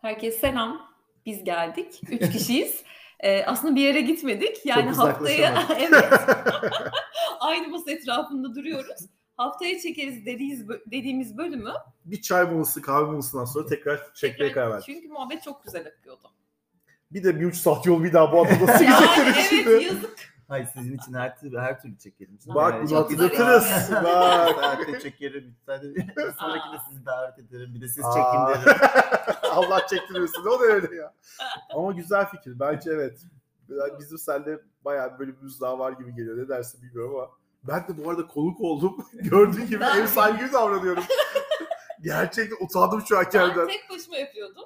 [0.00, 0.90] Herkese selam.
[1.26, 2.00] Biz geldik.
[2.10, 2.82] Üç kişiyiz.
[3.22, 4.66] Ee, aslında bir yere gitmedik.
[4.66, 6.04] Yani haftaya evet
[7.40, 9.00] aynı masa etrafında duruyoruz.
[9.36, 11.72] Haftaya çekeriz dediğimiz, dediğimiz bölümü.
[12.04, 14.86] Bir çay molası kahve molasından sonra tekrar çekmeye karar verdik.
[14.86, 16.30] Çünkü muhabbet çok güzel akıyordu.
[17.10, 19.84] Bir de bir üç saat yol bir daha bu adada nasıl Yani gidecekleri evet şimdi.
[19.84, 20.34] yazık.
[20.48, 22.38] Hayır sizin için her türlü her türlü çekelim.
[22.46, 23.90] Bak Yani bunu hatırlatırız.
[23.92, 24.56] Bak.
[24.60, 25.56] Saatte çekerim.
[26.40, 27.74] Sonrakinde sizi davet ederim.
[27.74, 28.78] Bir de siz çekin derim.
[29.50, 30.46] Allah çektirmesin.
[30.46, 31.14] O da öyle ya.
[31.74, 32.60] Ama güzel fikir.
[32.60, 33.20] Bence evet.
[33.98, 36.38] Bizim sende bayağı bir bölümümüz daha var gibi geliyor.
[36.38, 37.30] Ne dersin bilmiyorum ama.
[37.62, 39.06] Ben de bu arada konuk oldum.
[39.12, 41.04] Gördüğün gibi Ben- ev sahibi gibi davranıyorum.
[42.02, 43.66] Gerçekten utandım şu an Ben kendimden.
[43.68, 44.64] tek başıma yapıyordum.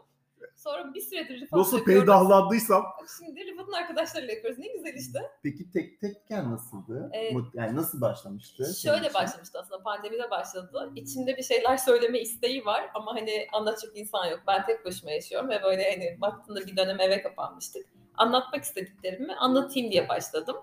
[0.64, 2.84] Sonra bir süredir Rıfat Nasıl peydahlandıysam.
[3.18, 4.59] Şimdi Rıfat'ın arkadaşlarıyla yapıyoruz.
[4.59, 5.18] Ne güzel işte.
[5.42, 7.10] Peki tek tekken nasıldı?
[7.14, 8.74] Ee, yani nasıl başlamıştı?
[8.82, 9.14] Şöyle için?
[9.14, 10.92] başlamıştı aslında pandemide başladı.
[10.96, 14.40] İçimde bir şeyler söyleme isteği var ama hani anlatacak insan yok.
[14.46, 17.87] Ben tek başıma yaşıyorum ve böyle hani baktığında bir dönem eve kapanmıştık.
[18.16, 20.57] Anlatmak istediklerimi anlatayım diye başladım.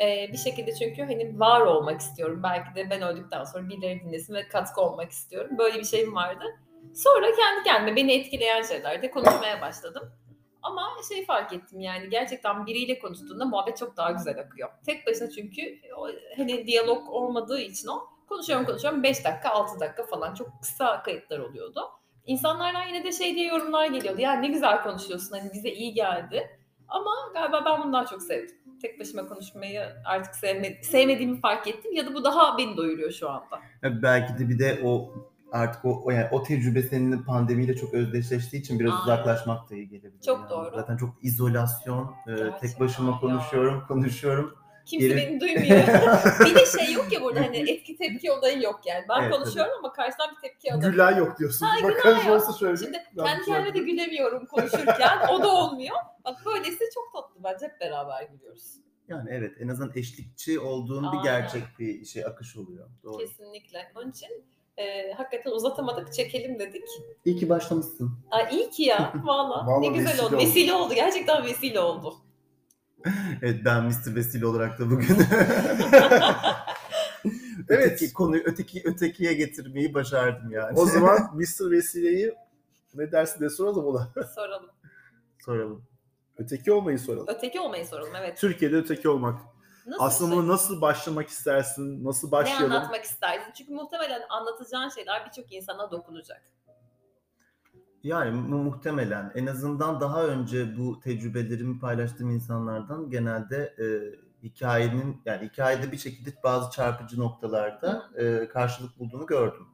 [0.00, 2.40] Ee, bir şekilde çünkü hani var olmak istiyorum.
[2.42, 5.58] Belki de ben öldükten sonra birileri dinlesin ve katkı olmak istiyorum.
[5.58, 6.44] Böyle bir şeyim vardı.
[6.94, 10.12] Sonra kendi kendime beni etkileyen şeylerde konuşmaya başladım.
[10.62, 14.68] Ama şey fark ettim yani gerçekten biriyle konuştuğunda muhabbet çok daha güzel akıyor.
[14.86, 15.60] Tek başına çünkü
[16.36, 21.38] hani diyalog olmadığı için o konuşuyorum konuşuyorum 5 dakika 6 dakika falan çok kısa kayıtlar
[21.38, 21.80] oluyordu.
[22.26, 24.20] İnsanlardan yine de şey diye yorumlar geliyordu.
[24.20, 26.58] Ya ne güzel konuşuyorsun hani bize iyi geldi.
[26.88, 28.56] Ama galiba ben bunu daha çok sevdim.
[28.82, 33.30] Tek başıma konuşmayı artık sevme, sevmediğimi fark ettim ya da bu daha beni doyuruyor şu
[33.30, 33.60] anda.
[33.82, 35.14] Ya belki de bir de o
[35.54, 39.02] artık o, o yani o tecrübe senin pandemiyle çok özdeşleştiği için biraz Aynen.
[39.02, 40.20] uzaklaşmak da iyi gelebilir.
[40.22, 40.50] Çok yani.
[40.50, 40.70] doğru.
[40.74, 42.14] Zaten çok izolasyon.
[42.26, 43.18] e, Gerçekten tek başıma ya.
[43.20, 44.54] konuşuyorum, konuşuyorum.
[44.86, 45.86] Kimse Geri- beni duymuyor.
[46.46, 49.04] bir de şey yok ya burada hani etki tepki olayı yok yani.
[49.08, 50.92] Ben Evet, konuşuyorum ama karşıdan bir tepki alamıyorum.
[50.96, 51.66] Gülen yok diyorsun.
[51.66, 52.30] Ha, yok.
[52.30, 52.76] olsa şöyle.
[52.76, 55.18] Şimdi Ben kendi bir kendime de gülemiyorum konuşurken.
[55.32, 55.96] o da olmuyor.
[56.24, 58.74] Bak böylesi çok tatlı bence hep beraber gülüyoruz.
[59.08, 61.22] Yani evet en azından eşlikçi olduğun bir Aynen.
[61.22, 62.88] gerçek bir şey akış oluyor.
[63.02, 63.18] Doğru.
[63.18, 63.92] Kesinlikle.
[63.96, 64.44] Onun için
[64.78, 66.84] e, hakikaten uzatamadık çekelim dedik.
[67.24, 68.10] İyi ki başlamışsın.
[68.30, 69.66] Aa, iyi ki ya valla.
[69.66, 70.36] Vallahi ne güzel vesile oldu.
[70.36, 70.44] oldu.
[70.44, 70.94] Vesile oldu.
[70.94, 72.14] Gerçekten vesile oldu.
[73.42, 74.14] Evet ben Mr.
[74.14, 75.06] Vesile olarak da bugün
[77.68, 77.92] Evet.
[77.92, 80.78] öteki konuyu öteki ötekiye getirmeyi başardım yani.
[80.78, 81.70] O zaman Mr.
[81.70, 82.34] Vesile'yi
[82.94, 84.08] ne dersin de soralım ona.
[84.34, 84.70] Soralım.
[85.44, 85.84] soralım.
[86.38, 87.26] Öteki olmayı soralım.
[87.28, 88.38] Öteki olmayı soralım evet.
[88.38, 89.40] Türkiye'de öteki olmak.
[89.86, 92.04] Nasıl Aslında şey- bunu nasıl başlamak istersin?
[92.04, 92.72] Nasıl ne başlayalım?
[92.72, 93.52] anlatmak istersin?
[93.54, 96.42] Çünkü muhtemelen anlatacağın şeyler birçok insana dokunacak.
[98.02, 103.84] Yani mu- muhtemelen en azından daha önce bu tecrübelerimi paylaştığım insanlardan genelde e,
[104.42, 109.68] hikayenin yani hikayede bir şekilde bazı çarpıcı noktalarda e, karşılık bulduğunu gördüm.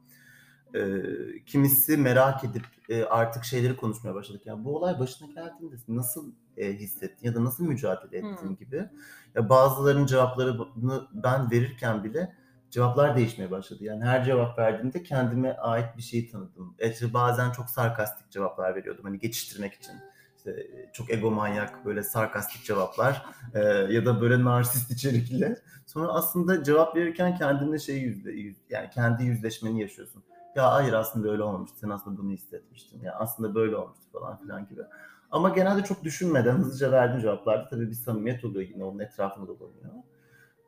[0.74, 1.02] E,
[1.46, 4.42] kimisi merak edip e, artık şeyleri konuşmaya başladık.
[4.46, 8.64] Yani bu olay başına geldiğinde nasıl e, hissettin ya da nasıl mücadele ettin Hı.
[8.64, 8.88] gibi.
[9.34, 12.34] Ya bazılarının cevaplarını ben verirken bile
[12.70, 13.84] cevaplar değişmeye başladı.
[13.84, 16.74] Yani her cevap verdiğimde kendime ait bir şeyi tanıdım.
[16.92, 19.94] İşte bazen çok sarkastik cevaplar veriyordum hani geçiştirmek için.
[20.36, 25.56] İşte çok egomanyak böyle sarkastik cevaplar e, ya da böyle narsist içerikli.
[25.86, 30.22] Sonra aslında cevap verirken kendine şey yüzle, yüz, yani kendi yüzleşmeni yaşıyorsun.
[30.56, 31.78] Ya hayır aslında öyle olmamıştı.
[31.78, 33.02] Sen aslında bunu hissetmiştin.
[33.02, 34.82] Ya aslında böyle olmuştu falan filan gibi.
[35.30, 39.94] Ama genelde çok düşünmeden hızlıca verdiğim cevaplarda tabii bir samimiyet oluyor yine onun etrafında dolanıyor.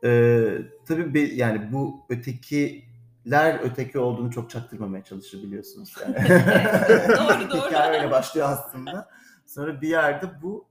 [0.05, 5.95] Ee, tabii be- yani bu ötekiler öteki olduğunu çok çaktırmamaya çalışır biliyorsunuz.
[6.03, 6.15] Yani.
[7.09, 7.67] Doğru, doğru.
[7.69, 9.09] Hikaye öyle başlıyor aslında.
[9.47, 10.65] Sonra bir yerde bu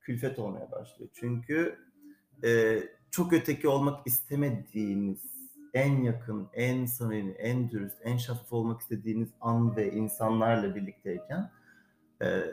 [0.00, 1.10] külfet olmaya başlıyor.
[1.14, 1.78] Çünkü
[2.44, 2.78] e,
[3.10, 5.20] çok öteki olmak istemediğiniz,
[5.74, 11.50] en yakın, en samimi, en dürüst, en şeffaf olmak istediğiniz an ve insanlarla birlikteyken
[12.22, 12.44] e,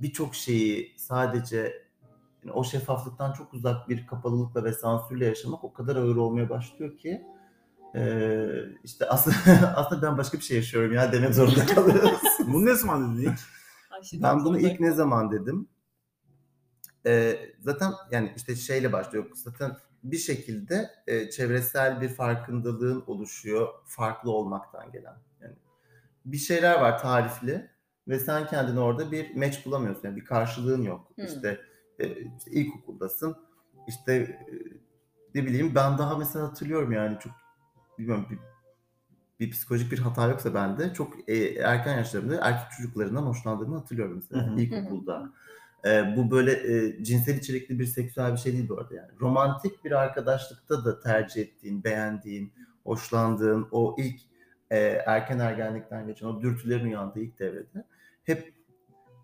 [0.00, 1.86] birçok şeyi sadece
[2.44, 6.98] yani o şeffaflıktan çok uzak bir kapalılıkla ve sansürle yaşamak o kadar ağır olmaya başlıyor
[6.98, 7.22] ki
[7.94, 8.46] e,
[8.84, 9.36] işte aslında
[9.76, 12.20] aslında ben başka bir şey yaşıyorum ya demek zorunda kalıyoruz.
[12.46, 13.40] Bunu ne zaman dedin ilk?
[13.90, 15.68] Ay, şimdi Ben bunu ilk ne zaman dedim?
[17.06, 19.30] Ee, zaten yani işte şeyle başlıyor.
[19.34, 25.16] Zaten bir şekilde e, çevresel bir farkındalığın oluşuyor farklı olmaktan gelen.
[25.40, 25.54] Yani
[26.24, 27.70] bir şeyler var tarifli
[28.08, 30.08] ve sen kendini orada bir match bulamıyorsun.
[30.08, 31.08] Yani bir karşılığın yok.
[31.14, 31.24] Hmm.
[31.24, 31.60] İşte,
[31.98, 33.36] e, işte ilkokuldasın.
[33.88, 34.52] İşte e,
[35.34, 37.32] ne bileyim ben daha mesela hatırlıyorum yani çok
[37.98, 38.38] bilmiyorum bir,
[39.40, 44.60] bir psikolojik bir hata yoksa bende çok e, erken yaşlarımda erkek çocuklarından hoşlandığımı hatırlıyorum mesela
[44.60, 45.32] ilkokulda.
[45.84, 49.10] E, bu böyle e, cinsel içerikli bir seksüel bir şey değil bu arada yani.
[49.20, 52.52] Romantik bir arkadaşlıkta da tercih ettiğin, beğendiğin,
[52.84, 54.20] hoşlandığın o ilk
[54.70, 57.84] e, erken ergenlikten geçen o dürtülerin uyandığı ilk devrede
[58.24, 58.52] hep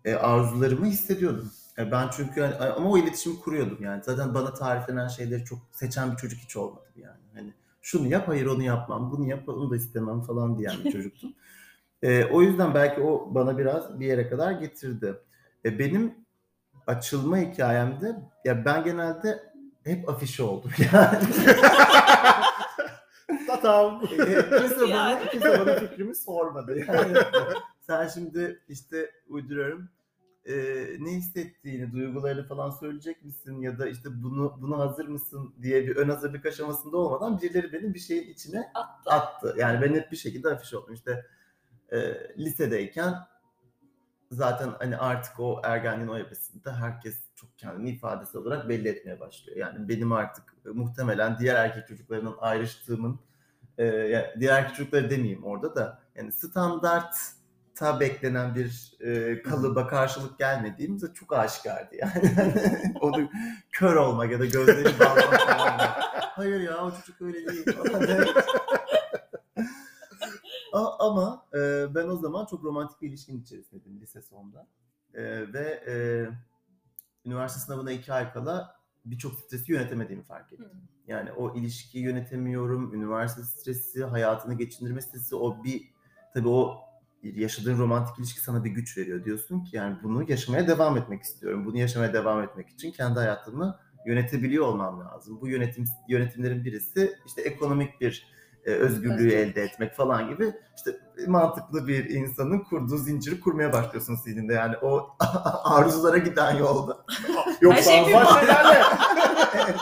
[0.05, 1.51] e, arzularımı hissediyordum.
[1.77, 4.03] E, ben çünkü hani, ama o iletişimi kuruyordum yani.
[4.03, 7.21] Zaten bana tariflenen şeyleri çok seçen bir çocuk hiç olmadı yani.
[7.33, 11.33] Hani şunu yap, hayır onu yapmam, bunu yap, onu da istemem falan diyen bir çocuktum.
[12.03, 15.15] E, o yüzden belki o bana biraz bir yere kadar getirdi.
[15.65, 16.15] E, benim
[16.89, 18.15] açılma hikayemde
[18.45, 19.53] ya ben genelde
[19.83, 21.19] hep afişi oldum yani.
[23.47, 23.99] Tatam.
[24.07, 27.17] kimse, bana, kimse bana fikrimi sormadı yani.
[27.81, 29.89] Sen şimdi işte uyduruyorum
[30.45, 30.55] e,
[30.99, 35.95] ne hissettiğini, duygularını falan söyleyecek misin ya da işte bunu buna hazır mısın diye bir
[35.95, 39.09] ön hazırlık aşamasında olmadan birileri benim bir şeyin içine Attı.
[39.11, 39.55] attı.
[39.57, 40.93] Yani ben hep bir şekilde afiş oldum.
[40.93, 41.25] İşte
[41.91, 41.97] e,
[42.37, 43.13] lisedeyken
[44.31, 49.57] zaten hani artık o ergenliğin o evresinde herkes çok kendini ifadesi olarak belli etmeye başlıyor.
[49.57, 53.19] Yani benim artık e, muhtemelen diğer erkek çocuklarının ayrıştığımın
[53.77, 60.39] e, ya diğer erkek çocukları demeyeyim orada da yani standartta beklenen bir e, kalıba karşılık
[60.39, 62.31] gelmediğimiz de çok aşikardı yani.
[63.01, 63.29] Onu
[63.71, 65.39] kör olmak ya da gözleri bağlamak.
[66.19, 67.65] Hayır ya o çocuk öyle değil
[70.73, 74.67] Ama e, ben o zaman çok romantik bir ilişkinin içerisindeydim lise sonunda.
[75.13, 75.93] E, ve e,
[77.25, 78.75] üniversite sınavına iki ay kala
[79.05, 80.65] birçok stresi yönetemediğimi fark ettim.
[80.65, 80.71] Hı.
[81.07, 85.93] Yani o ilişkiyi yönetemiyorum, üniversite stresi, hayatını geçindirme stresi, o bir
[86.33, 86.77] tabii o
[87.23, 89.25] yaşadığın romantik ilişki sana bir güç veriyor.
[89.25, 91.65] Diyorsun ki yani bunu yaşamaya devam etmek istiyorum.
[91.65, 95.41] Bunu yaşamaya devam etmek için kendi hayatımı yönetebiliyor olmam lazım.
[95.41, 98.27] Bu yönetim yönetimlerin birisi işte ekonomik bir
[98.65, 99.33] e, özgürlüğü Özgürlük.
[99.33, 104.53] elde etmek falan gibi işte mantıklı bir insanın kurduğu zinciri kurmaya başlıyorsun zihninde.
[104.53, 105.09] Yani o
[105.63, 107.05] arzulara giden yolda.
[107.61, 108.83] Yoksa şey bir başka yerle.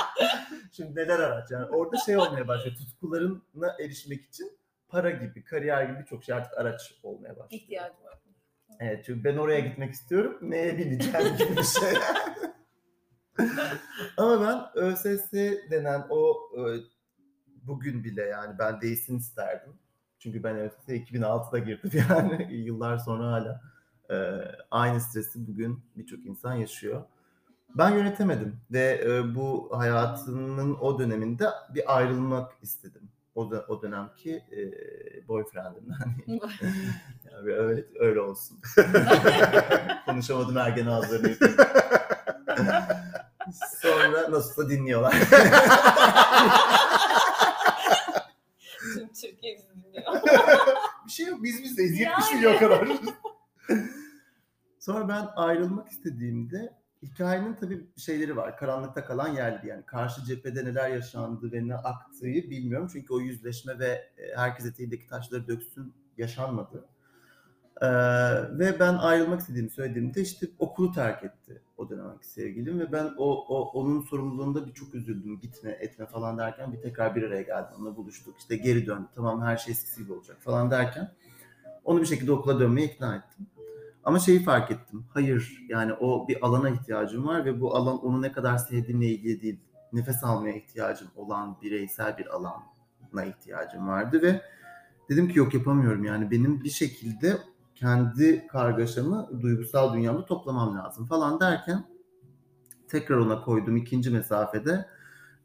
[0.72, 2.76] Şimdi neler araç yani orada şey olmaya başlıyor.
[2.76, 4.58] Tutkularına erişmek için
[4.90, 7.50] para gibi, kariyer gibi birçok şey artık araç olmaya başlıyor.
[7.52, 8.18] İhtiyacı var.
[8.80, 10.38] Evet çünkü ben oraya gitmek istiyorum.
[10.42, 11.94] Neye bineceğim gibi bir şey.
[14.18, 15.34] Ama ben ÖSS
[15.72, 16.62] denen o e,
[17.68, 19.74] bugün bile yani ben değilsin isterdim.
[20.19, 23.62] Çünkü ben ÖSS 2006'da girdim yani yıllar sonra hala
[24.10, 24.16] e,
[24.72, 27.04] aynı stresi bugün birçok insan yaşıyor.
[27.78, 33.10] Ben yönetemedim ve e, bu hayatımın o döneminde bir ayrılmak istedim.
[33.36, 36.16] O, da, o dönemki e, boyfriendimden.
[37.31, 38.60] Yani öyle, öyle olsun.
[40.06, 41.58] Konuşamadım ergen ağızlarını yıkayım.
[43.81, 45.14] Sonra nasılsa dinliyorlar.
[48.94, 50.14] Tüm Türkiye bizi dinliyor.
[51.06, 52.00] bir şey yok biz bizdeyiz.
[52.00, 52.36] 70 Yani.
[52.36, 52.88] milyon kadar.
[54.80, 56.74] Sonra ben ayrılmak istediğimde
[57.04, 58.58] hikayenin tabii şeyleri var.
[58.58, 59.86] Karanlıkta kalan yerdi yani.
[59.86, 62.90] Karşı cephede neler yaşandı ve ne aktığı bilmiyorum.
[62.92, 63.88] Çünkü o yüzleşme ve
[64.18, 66.90] e, herkes eteğindeki taşları döksün yaşanmadı.
[67.82, 67.88] Ee,
[68.60, 73.46] ve ben ayrılmak istediğimi söylediğimde işte okulu terk etti o dönemki sevgilim ve ben o,
[73.48, 77.72] o onun sorumluluğunda bir çok üzüldüm gitme etme falan derken bir tekrar bir araya geldim
[77.80, 81.12] onunla buluştuk işte geri döndü tamam her şey eskisi gibi olacak falan derken
[81.84, 83.48] onu bir şekilde okula dönmeye ikna ettim.
[84.04, 85.06] Ama şeyi fark ettim.
[85.14, 89.42] Hayır yani o bir alana ihtiyacım var ve bu alan onu ne kadar sevdiğimle ilgili
[89.42, 89.60] değil.
[89.94, 94.42] Nefes almaya ihtiyacım olan bireysel bir alana ihtiyacım vardı ve
[95.10, 97.38] dedim ki yok yapamıyorum yani benim bir şekilde
[97.80, 101.84] kendi kargaşamı duygusal dünyamda toplamam lazım falan derken
[102.88, 104.86] tekrar ona koyduğum ikinci mesafede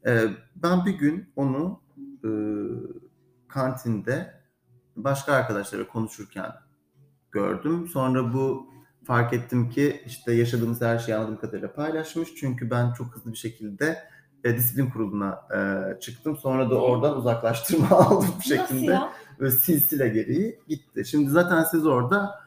[0.05, 0.23] e,
[0.55, 1.81] ben bir gün onu
[2.23, 2.29] e,
[3.47, 4.33] kantinde
[4.95, 6.51] başka arkadaşlara konuşurken
[7.31, 7.87] gördüm.
[7.87, 8.67] Sonra bu
[9.03, 12.35] fark ettim ki işte yaşadığımız her şeyi anladığım kadarıyla paylaşmış.
[12.35, 13.97] Çünkü ben çok hızlı bir şekilde
[14.43, 16.37] e, disiplin kuruluna e, çıktım.
[16.37, 19.13] Sonra da oradan uzaklaştırma aldım bu Nasıl şekilde ya?
[19.51, 21.05] Silsile gereği gitti.
[21.05, 22.39] Şimdi zaten siz orada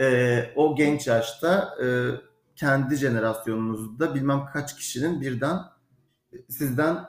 [0.00, 1.86] e, o genç yaşta e,
[2.56, 5.58] kendi jenerasyonunuzda bilmem kaç kişinin birden
[6.32, 7.04] e, sizden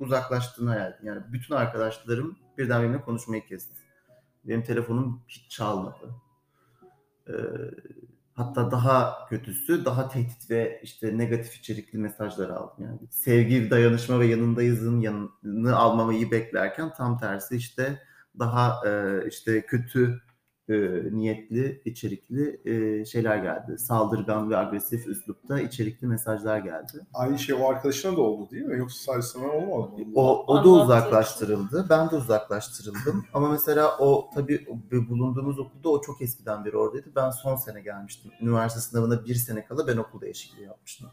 [0.00, 1.06] uzaklaştığını hayal edin.
[1.06, 3.74] Yani bütün arkadaşlarım birden benimle konuşmayı kesti.
[4.44, 6.14] Benim telefonum hiç çalmadı.
[7.28, 7.32] E,
[8.34, 12.84] hatta daha kötüsü daha tehdit ve işte negatif içerikli mesajlar aldım.
[12.84, 18.02] Yani sevgi, dayanışma ve yanındayızın yanını almamayı beklerken tam tersi işte
[18.38, 20.20] daha e, işte kötü
[20.68, 20.74] e,
[21.12, 23.78] niyetli, içerikli e, şeyler geldi.
[23.78, 27.06] Saldırgan ve agresif üslupta içerikli mesajlar geldi.
[27.14, 28.78] Aynı şey o arkadaşına da oldu değil mi?
[28.78, 30.12] Yoksa sadece sana olmadı mı?
[30.14, 31.86] O, o da uzaklaştırıldı.
[31.90, 33.24] Ben de uzaklaştırıldım.
[33.34, 34.66] Ama mesela o tabii
[35.08, 37.12] bulunduğumuz okulda o çok eskiden beri oradaydı.
[37.16, 38.32] Ben son sene gelmiştim.
[38.40, 41.10] Üniversite sınavına bir sene kala ben okul değişikliği yapmıştım.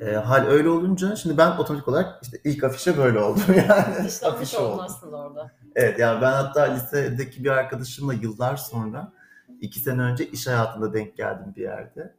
[0.00, 4.08] E, hal öyle olunca şimdi ben otomatik olarak işte ilk afişe böyle oldum yani.
[4.24, 4.84] Afişe oldun oldum.
[4.84, 5.50] aslında orada.
[5.76, 9.12] Evet yani ben hatta lisedeki bir arkadaşımla yıllar sonra
[9.60, 12.14] iki sene önce iş hayatında denk geldim bir yerde.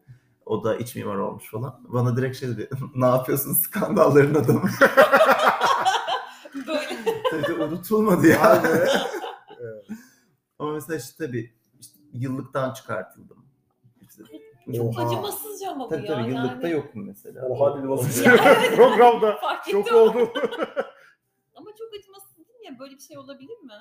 [0.46, 1.80] O da iç mimar olmuş falan.
[1.88, 2.70] Bana direkt şey dedi.
[2.96, 4.70] ne yapıyorsun skandalların adamı?
[6.68, 8.64] Böyle Tabii unutulmadı ya.
[9.62, 9.88] Evet.
[10.60, 13.46] Ama mesela işte tabii işte yıllıktan çıkartıldım.
[14.02, 14.24] İşte,
[14.78, 15.06] çok Oha.
[15.06, 16.16] acımasızca ama bu tabii ya.
[16.16, 16.72] tabii yıllıkta yani.
[16.72, 17.46] yokum mesela.
[17.48, 17.88] Oha dedi
[18.26, 18.76] Ya, evet.
[18.76, 19.38] programda.
[19.38, 19.98] Fark Çok ettim.
[19.98, 20.34] oldu.
[21.56, 21.94] Ama çok
[22.74, 22.80] ya?
[22.80, 23.74] Böyle bir şey olabilir mi?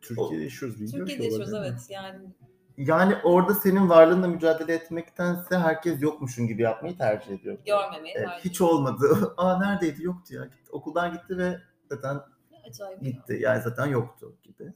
[0.00, 0.80] Türkiye'de yaşıyoruz.
[0.80, 2.34] bilmiyorum Türkiye'de ki yaşıyoruz evet yani.
[2.76, 7.58] Yani orada senin varlığınla mücadele etmektense herkes yokmuşun gibi yapmayı tercih ediyor.
[7.66, 9.34] Görmemeyi Evet, tercih hiç olmadı.
[9.36, 10.02] Aa neredeydi?
[10.02, 10.44] Yoktu ya.
[10.44, 10.72] Gitti.
[10.72, 11.60] Okuldan gitti ve
[11.90, 12.20] zaten
[12.68, 13.10] acayip ya.
[13.10, 13.38] gitti.
[13.40, 14.72] Yani zaten yoktu gibi.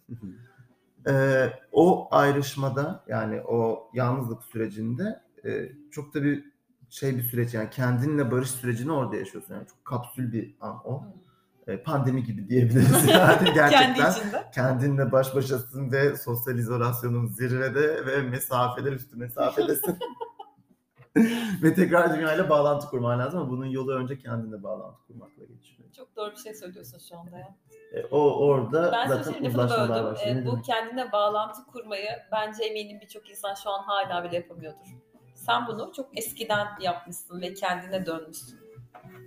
[1.08, 6.44] Ee, o ayrışmada yani o yalnızlık sürecinde e, çok da bir
[6.90, 9.54] şey bir süreç yani kendinle barış sürecini orada yaşıyorsun.
[9.54, 11.04] Yani çok kapsül bir an o.
[11.04, 11.29] E,
[11.76, 13.94] pandemi gibi diyebiliriz yani gerçekten.
[13.94, 19.98] Kendi kendinle baş başasın ve sosyal izolasyonun zirvede ve mesafeler üstü mesafedesin.
[21.62, 25.88] ve tekrar dünyayla bağlantı kurman lazım ama bunun yolu önce kendinle bağlantı kurmakla geçiyor.
[25.96, 27.56] Çok doğru bir şey söylüyorsun şu anda ya.
[27.92, 30.36] E, o orada Ben zaten uzlaşmalar başlıyor.
[30.36, 34.88] Ne bu kendine bağlantı kurmayı bence eminim birçok insan şu an hala bile yapamıyordur.
[35.34, 38.60] Sen bunu çok eskiden yapmışsın ve kendine dönmüşsün.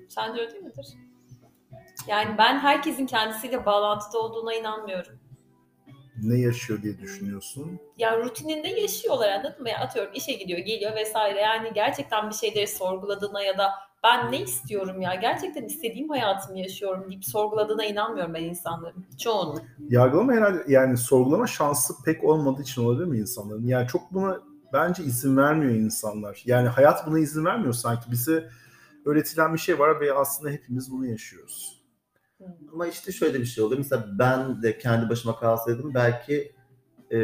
[0.10, 0.88] Sence öyle değil midir?
[2.08, 5.20] Yani ben herkesin kendisiyle bağlantıda olduğuna inanmıyorum.
[6.24, 7.80] Ne yaşıyor diye düşünüyorsun.
[7.98, 9.70] Yani rutininde yaşıyorlar anladın mı?
[9.70, 11.42] Ya atıyorum işe gidiyor, geliyor vesaire.
[11.42, 13.72] Yani gerçekten bir şeyleri sorguladığına ya da
[14.04, 19.06] ben ne istiyorum ya gerçekten istediğim hayatımı yaşıyorum deyip sorguladığına inanmıyorum ben insanların.
[19.20, 19.62] Çoğunun.
[19.90, 23.68] Yargılama herhalde yani sorgulama şansı pek olmadığı için olabilir mi insanların?
[23.68, 24.40] Yani çok buna
[24.74, 26.44] bence izin vermiyor insanlar.
[26.46, 28.12] Yani hayat buna izin vermiyor sanki.
[28.12, 28.50] Bize
[29.06, 31.83] öğretilen bir şey var ve aslında hepimiz bunu yaşıyoruz.
[32.74, 33.78] Ama işte şöyle bir şey oluyor.
[33.78, 36.52] Mesela ben de kendi başıma kalsaydım belki
[37.12, 37.18] e,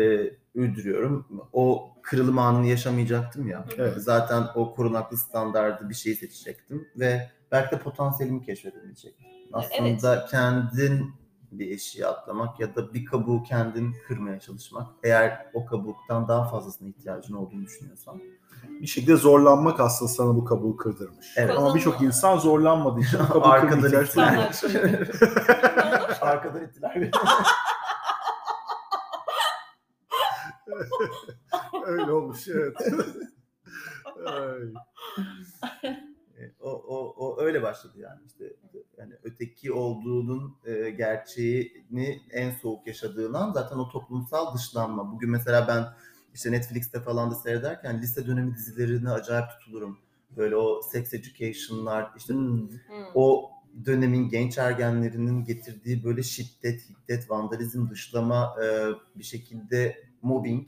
[0.56, 1.28] üldürüyorum.
[1.54, 3.66] O kırılım anını yaşamayacaktım ya.
[3.78, 3.94] Evet.
[3.98, 9.26] Zaten o korunaklı standardı bir şeyi seçecektim ve belki de potansiyelimi keşfedemeyecektim.
[9.54, 11.14] Aslında kendin
[11.52, 14.88] bir eşiği atlamak ya da bir kabuğu kendin kırmaya çalışmak.
[15.04, 18.22] Eğer o kabuktan daha fazlasına ihtiyacın olduğunu düşünüyorsan.
[18.82, 21.28] Bir şekilde zorlanmak aslında sana bu kabuğu kırdırmış.
[21.38, 21.56] Evet.
[21.58, 24.02] Ama birçok insan zorlanmadığı için bu kabuğu Arkadan kırmaya.
[24.04, 24.52] İnsanlar-
[26.22, 26.94] Arkadan ittiler.
[31.86, 32.78] Öyle olmuş evet.
[36.40, 36.46] Ay.
[36.46, 38.54] E, o, o, o öyle başladı yani işte
[38.98, 45.12] yani öteki olduğunun e, gerçeğini en soğuk yaşadığın an zaten o toplumsal dışlanma.
[45.12, 45.86] Bugün mesela ben
[46.34, 50.00] işte Netflix'te falan da seyrederken lise dönemi dizilerine acayip tutulurum.
[50.38, 52.70] Böyle o sex education'lar işte Hmm.
[53.16, 53.52] O
[53.86, 60.68] dönemin genç ergenlerinin getirdiği böyle şiddet, hiddet, vandalizm, dışlama e, bir şekilde mobbing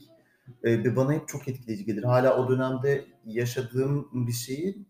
[0.64, 2.02] e, bana hep çok etkileyici gelir.
[2.02, 4.86] Hala o dönemde yaşadığım bir şeyi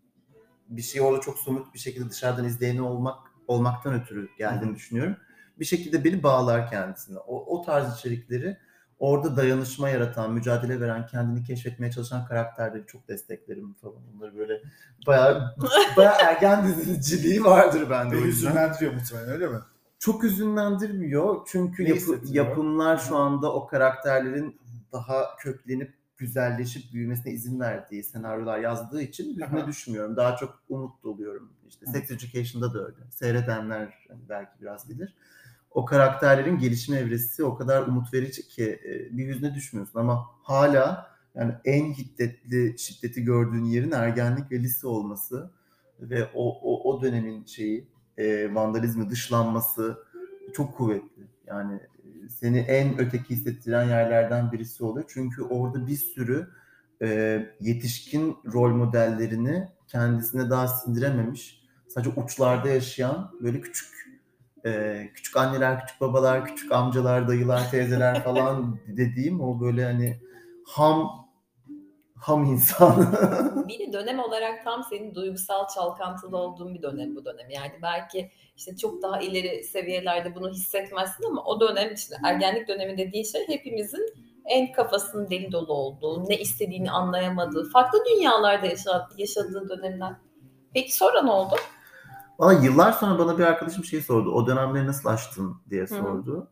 [0.69, 3.17] bir şeyi orada çok somut bir şekilde dışarıdan izleyeni olmak
[3.47, 5.17] olmaktan ötürü geldiğini düşünüyorum.
[5.59, 7.19] Bir şekilde beni bağlar kendisine.
[7.19, 8.57] O, o tarz içerikleri
[8.99, 13.95] orada dayanışma yaratan, mücadele veren, kendini keşfetmeye çalışan karakterleri çok desteklerim falan.
[14.13, 14.61] Bunları böyle
[15.07, 15.55] bayağı
[15.97, 19.59] bayağı ergen diziciliği vardır bende Beni hüzünlendiriyor muhtemelen öyle mi?
[19.99, 24.59] Çok üzünlendirmiyor çünkü Ne yapı- yapımlar şu anda o karakterlerin
[24.91, 30.15] daha köklenip güzelleşip büyümesine izin verdiği senaryolar yazdığı için hüzne düşmüyorum.
[30.15, 31.51] Daha çok umut doluyorum.
[31.67, 31.85] İşte.
[31.85, 33.11] Sex Education'da da öyle.
[33.11, 35.15] Seyredenler belki biraz bilir.
[35.71, 41.13] O karakterlerin gelişim evresi o kadar umut verici ki e, bir hüzne düşmüyorsun ama hala
[41.35, 45.51] yani en hiddetli şiddeti gördüğün yerin ergenlik ve lise olması
[45.99, 49.97] ve o o, o dönemin şeyi e, vandalizmi dışlanması
[50.53, 51.27] çok kuvvetli.
[51.47, 51.79] Yani
[52.39, 55.05] seni en öteki hissettiren yerlerden birisi oluyor.
[55.13, 56.47] Çünkü orada bir sürü
[57.01, 63.87] e, yetişkin rol modellerini kendisine daha sindirememiş, sadece uçlarda yaşayan böyle küçük
[64.65, 70.19] e, küçük anneler, küçük babalar, küçük amcalar, dayılar, teyzeler falan dediğim o böyle hani
[70.67, 71.27] ham
[72.23, 73.13] ham insan.
[73.67, 77.49] bir de dönem olarak tam senin duygusal çalkantılı olduğun bir dönem bu dönem.
[77.49, 82.97] Yani belki işte çok daha ileri seviyelerde bunu hissetmezsin ama o dönem işte ergenlik dönemi
[82.97, 84.13] dediğin şey hepimizin
[84.45, 90.13] en kafasının deli dolu olduğu, ne istediğini anlayamadığı, farklı dünyalarda yaşadığı, yaşadığı dönemler.
[90.73, 91.55] Peki sonra ne oldu?
[92.39, 94.31] Valla yıllar sonra bana bir arkadaşım şey sordu.
[94.31, 95.87] O dönemleri nasıl açtın diye hı.
[95.87, 96.51] sordu.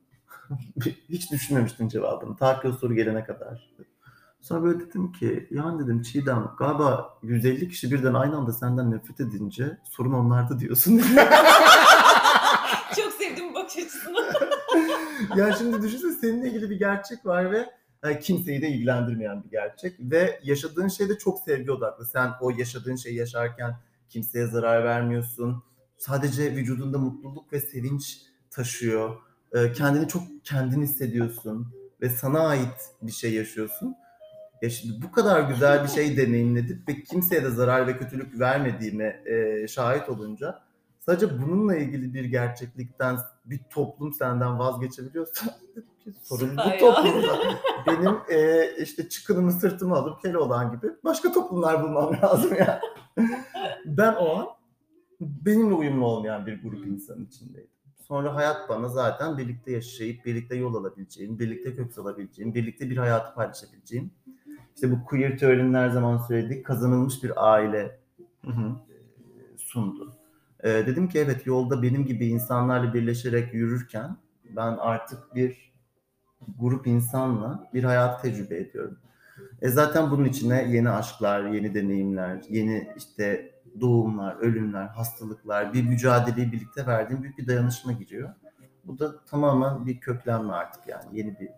[1.09, 2.37] Hiç düşünmemiştim cevabını.
[2.37, 3.71] Ta ki o soru gelene kadar.
[4.41, 9.19] Sonra böyle dedim ki yani dedim Çiğdem galiba 150 kişi birden aynı anda senden nefret
[9.19, 10.97] edince sorun onlarda diyorsun.
[12.95, 14.33] Çok sevdim bakış açısını.
[15.35, 17.69] ya şimdi düşünsene seninle ilgili bir gerçek var ve
[18.03, 22.05] e, kimseyi de ilgilendirmeyen bir gerçek ve yaşadığın şey de çok sevgi odaklı.
[22.05, 23.75] Sen o yaşadığın şeyi yaşarken
[24.09, 25.63] kimseye zarar vermiyorsun.
[25.97, 29.15] Sadece vücudunda mutluluk ve sevinç taşıyor.
[29.53, 33.95] E, kendini çok kendin hissediyorsun ve sana ait bir şey yaşıyorsun.
[34.61, 39.23] Ya şimdi bu kadar güzel bir şey deneyimledip ve kimseye de zarar ve kötülük vermediğime
[39.25, 40.61] e, şahit olunca
[40.99, 45.59] sadece bununla ilgili bir gerçeklikten bir toplum senden vazgeçebiliyorsa
[46.23, 47.39] sorun bu toplumda.
[47.87, 52.81] Benim e, işte çıkınımı sırtıma alıp Keloğlan gibi başka toplumlar bulmam lazım ya.
[53.85, 54.47] ben o an
[55.21, 57.71] benimle uyumlu olmayan bir grup insanın içindeydim.
[58.07, 63.35] Sonra hayat bana zaten birlikte yaşayıp birlikte yol alabileceğim, birlikte kök salabileceğim, birlikte bir hayatı
[63.35, 64.11] paylaşabileceğim.
[64.81, 67.99] İşte bu queer teorinin her zaman söylediği kazanılmış bir aile
[68.45, 68.75] Hı hı.
[68.89, 70.13] e, sundu.
[70.63, 74.17] E, dedim ki evet yolda benim gibi insanlarla birleşerek yürürken
[74.55, 75.73] ben artık bir
[76.59, 78.97] grup insanla bir hayat tecrübe ediyorum.
[79.61, 86.51] E zaten bunun içine yeni aşklar, yeni deneyimler, yeni işte doğumlar, ölümler, hastalıklar, bir mücadeleyi
[86.51, 88.29] birlikte verdiğim büyük bir dayanışma giriyor.
[88.85, 91.49] Bu da tamamen bir köklenme artık yani yeni bir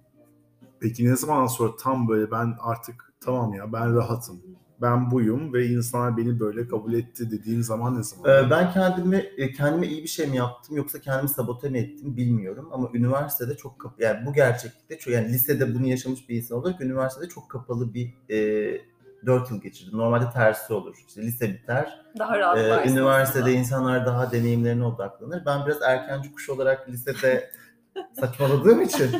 [0.83, 4.41] Peki ne zaman sonra tam böyle ben artık tamam ya ben rahatım.
[4.81, 8.45] Ben buyum ve insanlar beni böyle kabul etti dediğin zaman ne zaman?
[8.45, 12.17] Ee, Ben kendimi e, kendime iyi bir şey mi yaptım yoksa kendimi sabote mi ettim
[12.17, 16.57] bilmiyorum ama üniversitede çok kapı yani bu gerçeklikte çok yani lisede bunu yaşamış bir insan
[16.57, 18.93] olarak üniversitede çok kapalı bir e,
[19.25, 19.97] 4 yıl geçirdim.
[19.99, 20.95] Normalde tersi olur.
[21.07, 22.05] İşte lise biter.
[22.19, 23.57] Daha rahat Ee, varsın üniversitede aslında.
[23.57, 25.45] insanlar daha deneyimlerine odaklanır.
[25.45, 27.51] Ben biraz erkenci kuş olarak lisede
[28.19, 29.11] saçmaladığım için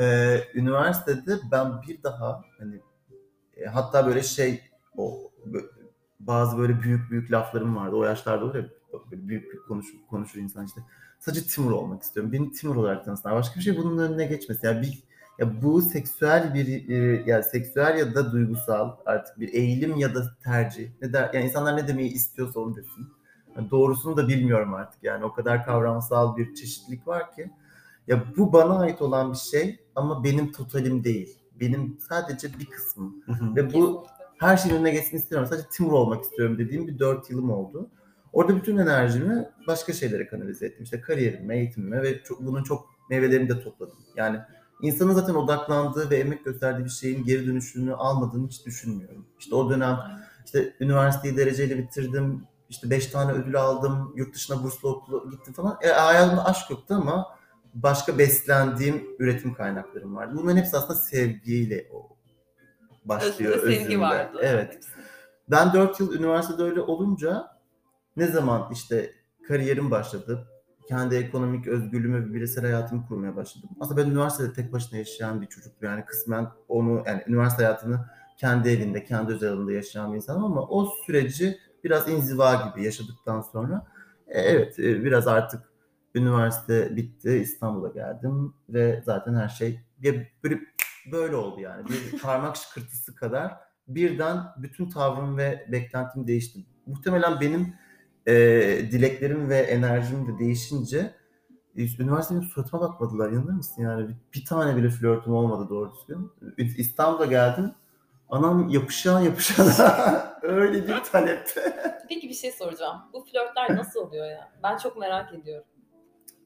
[0.00, 2.80] e, üniversitede ben bir daha hani e,
[3.66, 4.60] hatta böyle şey
[4.96, 5.30] o
[6.20, 7.96] bazı böyle büyük büyük laflarım vardı.
[7.96, 10.80] O yaşlarda olur böyle büyük büyük konuş, konuşur insan işte.
[11.18, 12.32] Sadece Timur olmak istiyorum.
[12.32, 13.34] Beni Timur olarak tanısınlar.
[13.34, 14.68] Başka bir şey bunun önüne geçmesin.
[14.68, 15.02] Yani bir
[15.38, 20.36] ya bu seksüel bir e, yani seksüel ya da duygusal artık bir eğilim ya da
[20.44, 20.90] tercih.
[21.02, 23.08] Ne der yani insanlar ne demeyi istiyorsa onu desin.
[23.56, 27.50] Yani doğrusunu da bilmiyorum artık yani o kadar kavramsal bir çeşitlilik var ki.
[28.06, 31.37] Ya bu bana ait olan bir şey ama benim totalim değil.
[31.60, 33.22] Benim sadece bir kısmım.
[33.56, 34.06] Ve bu
[34.38, 35.50] her şeyin önüne geçsin istemiyorum.
[35.50, 37.90] Sadece Timur olmak istiyorum dediğim bir dört yılım oldu.
[38.32, 40.84] Orada bütün enerjimi başka şeylere kanalize ettim.
[40.84, 43.98] İşte kariyerime, eğitimime ve çok, bunun çok meyvelerini de topladım.
[44.16, 44.38] Yani
[44.82, 49.26] insanın zaten odaklandığı ve emek gösterdiği bir şeyin geri dönüşünü almadığını hiç düşünmüyorum.
[49.38, 49.98] İşte o dönem
[50.44, 52.44] işte üniversiteyi dereceyle bitirdim.
[52.68, 54.12] İşte beş tane ödül aldım.
[54.16, 55.78] Yurt dışına burslu okula gittim falan.
[55.82, 57.37] E, hayatımda aşk yoktu ama
[57.82, 60.34] başka beslendiğim üretim kaynaklarım vardı.
[60.36, 61.88] Bunların hepsi aslında sevgiyle
[63.04, 63.52] başlıyor.
[63.52, 64.00] Özünde sevgi özünde.
[64.00, 64.38] vardı.
[64.42, 64.78] Evet.
[65.50, 67.58] Ben 4 yıl üniversitede öyle olunca
[68.16, 69.14] ne zaman işte
[69.48, 70.48] kariyerim başladı,
[70.88, 73.70] kendi ekonomik özgürlüğümü ve bireysel hayatımı kurmaya başladım.
[73.80, 75.88] Aslında ben üniversitede tek başına yaşayan bir çocuktum.
[75.88, 80.62] Yani kısmen onu, yani üniversite hayatını kendi evinde, kendi özel alanında yaşayan bir insanım ama
[80.62, 83.86] o süreci biraz inziva gibi yaşadıktan sonra
[84.26, 85.62] e, evet e, biraz artık
[86.14, 90.58] üniversite bitti, İstanbul'a geldim ve zaten her şey bir- böyle
[91.12, 91.84] böyle oldu yani.
[91.88, 93.56] Bir parmak şıkırtısı kadar
[93.88, 96.58] birden bütün tavrım ve beklentim değişti.
[96.86, 97.74] Muhtemelen benim
[98.26, 98.32] e,
[98.92, 101.14] dileklerim ve enerjim de değişince
[101.76, 103.30] e, üniversitenin suratıma bakmadılar.
[103.30, 104.08] İnanır mısın yani?
[104.08, 106.32] Bir, bir tane bile flörtüm olmadı doğru düzgün.
[106.76, 107.72] İstanbul'a geldim.
[108.28, 109.66] Anam yapışan yapışan
[110.42, 111.76] öyle bir talepte.
[112.08, 112.96] Peki bir şey soracağım.
[113.12, 114.52] Bu flörtler nasıl oluyor ya?
[114.62, 115.66] Ben çok merak ediyorum.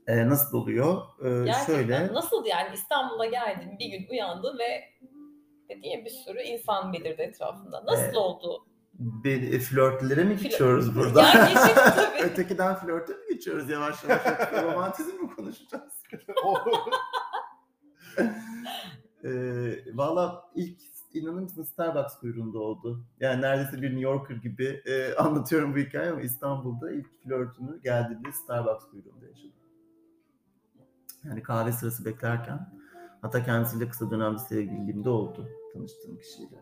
[0.06, 1.02] E, nasıl oluyor?
[1.24, 2.12] E, Gerçekten şöyle.
[2.12, 4.84] nasıl yani İstanbul'a geldin bir gün uyandın ve
[5.68, 7.84] dediğim bir sürü insan belirdi etrafında.
[7.86, 8.16] Nasıl Evet.
[8.16, 8.66] oldu?
[8.94, 11.22] Bir, e, flörtlere mi Flört- geçiyoruz burada?
[11.22, 12.22] Ya geçin tabii.
[12.22, 14.22] Ötekiden flörte mi geçiyoruz yavaş yavaş?
[14.62, 15.92] Romantizm mi konuşacağız?
[19.24, 20.78] Ee, Valla ilk
[21.14, 23.04] inanır mısın Starbucks kuyruğunda oldu.
[23.20, 28.32] Yani neredeyse bir New Yorker gibi e, anlatıyorum bu hikayeyi ama İstanbul'da ilk flörtünü geldiğinde
[28.32, 29.52] Starbucks kuyruğunda yaşadım.
[31.24, 32.72] Yani kahve sırası beklerken
[33.22, 36.56] hatta kendisiyle kısa dönemde sevgililiğim de oldu tanıştığım kişiyle.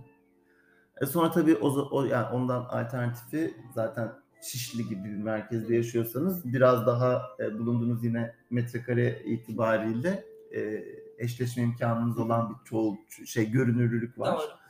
[1.00, 6.86] E sonra tabii o, o yani ondan alternatifi zaten Şişli gibi bir merkezde yaşıyorsanız biraz
[6.86, 10.84] daha e, bulunduğunuz yine metrekare itibariyle e,
[11.18, 14.38] eşleşme imkanınız olan bir çoğu şey görünürlülük var.
[14.38, 14.60] Doğru.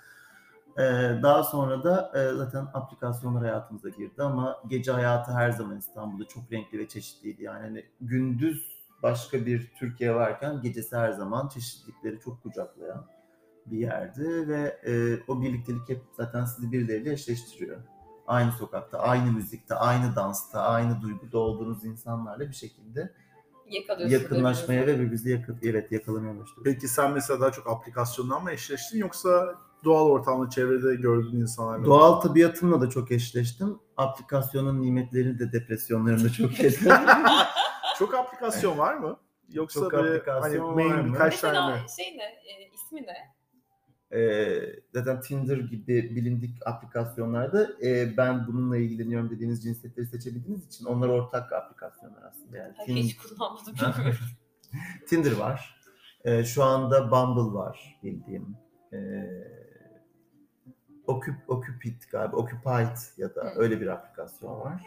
[0.79, 6.29] Ee, daha sonra da e, zaten aplikasyonlar hayatımıza girdi ama gece hayatı her zaman İstanbul'da
[6.29, 7.42] çok renkli ve çeşitliydi.
[7.42, 13.07] Yani hani gündüz başka bir Türkiye varken gecesi her zaman çeşitlilikleri çok kucaklayan
[13.67, 17.79] bir yerdi ve e, o birliktelik hep zaten sizi birileriyle eşleştiriyor.
[18.27, 23.13] Aynı sokakta, aynı müzikte, aynı dansta, aynı duyguda olduğunuz insanlarla bir şekilde
[24.09, 26.63] yakınlaşmaya ve birbirimizi yakın, evet yakalamaya başlıyoruz.
[26.65, 31.87] Peki sen mesela daha çok aplikasyondan mı eşleştin yoksa doğal ortamda çevrede gördüğün insanlarla mı?
[31.87, 33.79] Doğal tabiatımla da çok eşleştim.
[33.97, 36.89] Aplikasyonun nimetlerini de depresyonlarını da çok yedim.
[38.01, 39.21] Çok aplikasyon var mı?
[39.53, 41.13] Yoksa Çok böyle hani main var mı?
[41.13, 41.89] birkaç Mesela tane mi?
[41.97, 42.23] şey ne?
[42.25, 43.35] E, ismi ne?
[44.19, 44.61] Ee,
[44.95, 51.53] zaten Tinder gibi bilindik aplikasyonlarda e, ben bununla ilgileniyorum dediğiniz cinsiyetleri seçebildiğiniz için onlar ortak
[51.53, 52.57] aplikasyonlar aslında.
[52.57, 54.19] Yani Ay, Tin- Hiç kullanmadım bilmiyorum.
[55.09, 55.81] Tinder var.
[56.25, 58.57] Ee, şu anda Bumble var bildiğim.
[58.93, 58.99] Ee,
[61.07, 64.83] Occup, Occupid galiba, Occupied ya da öyle bir aplikasyon var.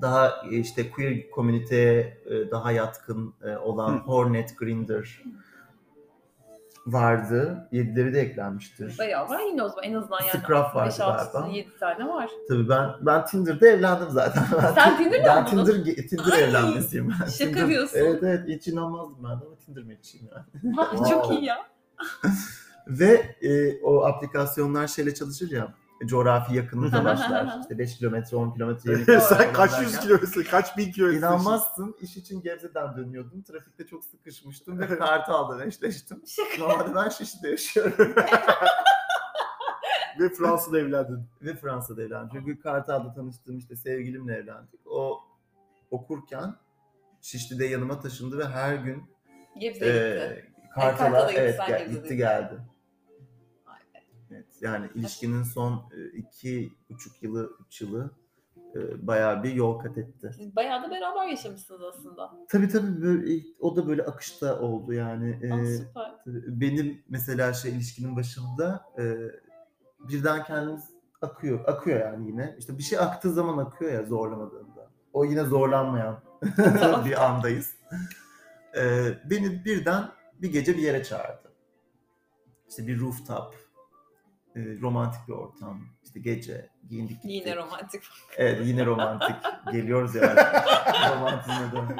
[0.00, 3.98] Daha e, işte queer komüniteye e, daha yatkın e, olan Hı.
[3.98, 5.22] Hornet, Grindr
[6.86, 7.68] vardı.
[7.72, 8.98] Yedileri de eklenmiştir.
[8.98, 10.42] Bayağı var yine o zaman en azından yani.
[10.44, 11.48] Scruff vardı 5 6 galiba.
[11.52, 12.30] 7 tane var.
[12.48, 14.44] Tabii ben ben Tinder'da evlendim zaten.
[14.62, 17.26] Ben, Sen Tinder'da ben mı Tinder, Tinder Ay, evlenmesiyim ben.
[17.26, 17.98] şaka Tinder- diyorsun.
[17.98, 20.76] Evet evet hiç inanmazdım ben ama Tinder match'iyim yani.
[20.76, 21.06] Ha.
[21.10, 21.56] Çok iyi ya.
[22.86, 25.74] Ve e, o aplikasyonlar şeyle çalışır ya
[26.06, 27.58] coğrafi yakınlıkla başlar.
[27.60, 31.18] İşte 5 kilometre 10 kilometre Sen kaç yüz kilometre, kaç bin kilometre?
[31.18, 33.42] İnanmazsın iş için Gebze'den dönüyordum.
[33.42, 36.22] Trafikte çok sıkışmıştım ve Kartal'dan eşleştim.
[36.58, 38.14] Normalde ben Şişli'de yaşıyorum.
[40.20, 41.26] Ve Fransa'da evlendin.
[41.42, 42.30] ve Fransa'da evlendim.
[42.32, 44.80] Çünkü Kartal'da tanıştığım işte sevgilimle evlendik.
[44.86, 45.20] O
[45.90, 46.54] okurken
[47.20, 49.02] Şişli'de yanıma taşındı ve her gün
[49.60, 50.50] Gebze'ye gitti.
[50.66, 52.16] e, Kartal'a Kartal'a gitti, evet, sen gel- Gebze'de gitti gittin.
[52.16, 52.54] geldi.
[54.34, 58.10] Evet, yani ilişkinin son e, iki buçuk yılı, üç yılı
[58.76, 60.30] e, bayağı bir yol kat etti.
[60.56, 62.32] Bayağı da beraber yaşamışsınız aslında.
[62.48, 65.38] Tabii tabii böyle, o da böyle akışta oldu yani.
[65.42, 66.14] E, Aa, süper.
[66.46, 69.02] benim mesela şey ilişkinin başında e,
[70.08, 70.90] birden kendimiz
[71.22, 71.68] akıyor.
[71.68, 72.56] Akıyor yani yine.
[72.58, 74.90] İşte bir şey aktığı zaman akıyor ya zorlamadığında.
[75.12, 76.22] O yine zorlanmayan
[77.04, 77.74] bir andayız.
[78.76, 80.04] E, beni birden
[80.42, 81.52] bir gece bir yere çağırdı.
[82.68, 83.54] İşte bir rooftop,
[84.56, 87.30] e, romantik bir ortam, işte gece giyindik gittik.
[87.30, 88.02] Yine romantik.
[88.36, 89.36] Evet yine romantik.
[89.72, 90.40] Geliyoruz yani.
[91.10, 91.96] Romantizme dön.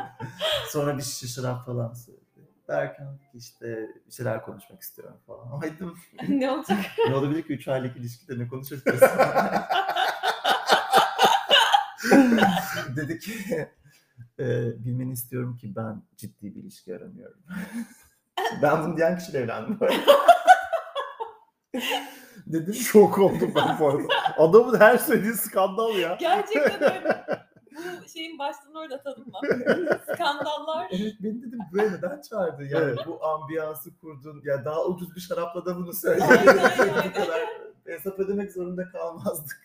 [0.69, 2.25] Sonra bir şişe şarap falan söyledi.
[2.69, 5.61] Derken işte bir şeyler konuşmak istiyorum falan.
[5.63, 5.99] Aydım.
[6.29, 6.79] ne olacak?
[7.09, 8.85] ne olabilir ki 3 aylık ilişkide ne konuşuruz?
[12.97, 13.33] Dedi ki
[14.39, 14.45] e,
[14.85, 17.41] bilmeni istiyorum ki ben ciddi bir ilişki aramıyorum.
[18.63, 19.79] ben bunu diyen kişiyle evlendim.
[22.47, 24.09] Dedim Şok oldum ben bu arada.
[24.37, 26.17] Adamın her söylediği skandal ya.
[26.21, 27.25] Gerçekten öyle.
[28.03, 29.41] Bu şeyin başlığını orada tanımla.
[30.15, 30.87] Skandallar.
[30.91, 32.99] Evet beni dedim buraya neden çağırdı yani Evet.
[33.07, 36.25] bu ambiyansı kurdun ya daha ucuz bir şarapla da bunu söyle.
[36.25, 36.95] Aynen, aynen.
[37.09, 37.41] Bu kadar
[37.87, 39.61] hesap ödemek zorunda kalmazdık.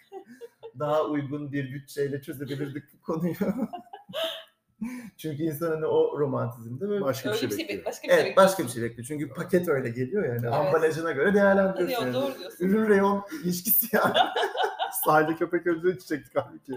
[0.79, 3.35] Daha uygun bir bütçeyle çözebilirdik bu konuyu.
[5.17, 7.81] Çünkü insan hani o romantizmde böyle Başka bir Öyle şey bir şey bekliyor.
[7.81, 9.07] bek- başka bir şey Evet başka bir şey bekliyor.
[9.07, 10.39] Çünkü paket öyle geliyor yani.
[10.43, 10.53] Evet.
[10.53, 11.87] Ambalajına göre değerlendiriyorsun.
[11.87, 12.13] Diyor, yani.
[12.13, 12.65] doğru diyorsun.
[12.65, 14.13] Ürün reyon ilişkisi yani.
[15.05, 16.73] Sahilde köpek öldüğü çiçektik halbuki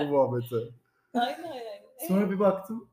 [0.00, 0.56] bu muhabbete.
[1.14, 1.80] Aynen yani.
[2.08, 2.88] Sonra bir baktım.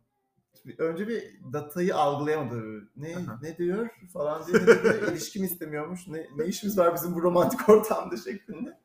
[0.78, 1.24] Önce bir
[1.54, 2.88] datayı algılayamadı.
[2.98, 3.40] Ne Aha.
[3.42, 5.06] ne diyor falan diye dedi.
[5.12, 6.08] İlişkim istemiyormuş.
[6.08, 8.78] Ne, ne işimiz var bizim bu romantik ortamda şeklinde.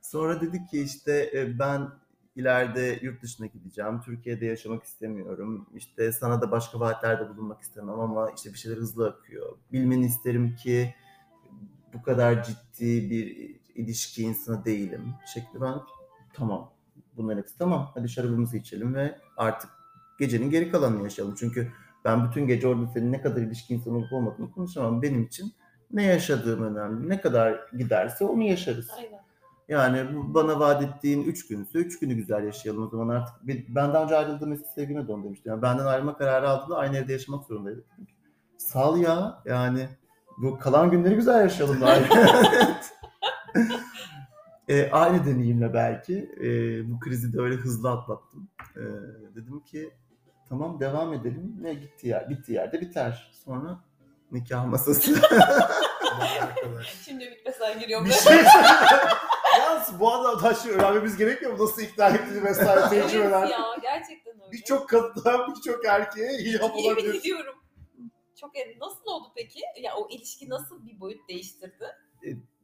[0.00, 1.88] Sonra dedik ki işte e, ben
[2.36, 4.00] ileride yurt dışına gideceğim.
[4.04, 5.66] Türkiye'de yaşamak istemiyorum.
[5.74, 9.58] İşte sana da başka vaatlerde bulunmak istemem ama işte bir şeyler hızlı akıyor.
[9.72, 10.94] Bilmeni isterim ki
[11.94, 15.14] bu kadar ciddi bir ilişki insanı değilim.
[15.34, 15.74] Şekli ben
[16.32, 16.72] tamam
[17.16, 19.70] bunların hepsi tamam hadi şarabımızı içelim ve artık
[20.18, 21.34] gecenin geri kalanını yaşayalım.
[21.38, 21.72] Çünkü
[22.04, 25.02] ben bütün gece orada senin ne kadar ilişki insanı olup olmadığını konuşamam.
[25.02, 25.52] Benim için
[25.92, 27.08] ne yaşadığım önemli.
[27.08, 28.90] Ne kadar giderse onu yaşarız.
[28.98, 29.25] Aynen.
[29.68, 33.46] Yani bu bana vaat ettiğin üç günse üç günü güzel yaşayalım o zaman artık.
[33.46, 35.52] Bir- Ben daha önce ayrıldığım eski sevgime dön demiştim.
[35.52, 37.84] Yani benden ayrılma kararı aldığında aynı evde yaşamak zorundaydık.
[38.58, 39.88] Sal ya yani
[40.38, 41.96] bu kalan günleri güzel yaşayalım daha.
[44.68, 46.48] e, aynı deneyimle belki e,
[46.92, 48.48] bu krizi de öyle hızlı atlattım.
[48.76, 48.82] E,
[49.34, 49.90] dedim ki
[50.48, 51.56] tamam devam edelim.
[51.60, 53.30] Ne gitti yer, bittiği yerde biter.
[53.44, 53.80] Sonra
[54.32, 55.14] nikah masası.
[57.04, 58.04] Şimdi Ümit mesela giriyor.
[58.04, 58.36] Bir şey
[59.66, 61.64] Yalnız bu adamı taşı öğrenmemiz gerekmiyor mu?
[61.64, 63.46] Nasıl ikna ettiğini vesaire evet tecrübeler.
[63.46, 64.52] ya gerçekten öyle.
[64.52, 67.14] Birçok kadına, birçok erkeğe ilham Yemin olabilir.
[67.20, 67.54] ediyorum.
[68.40, 69.60] Çok nasıl oldu peki?
[69.80, 71.84] Ya o ilişki nasıl bir boyut değiştirdi?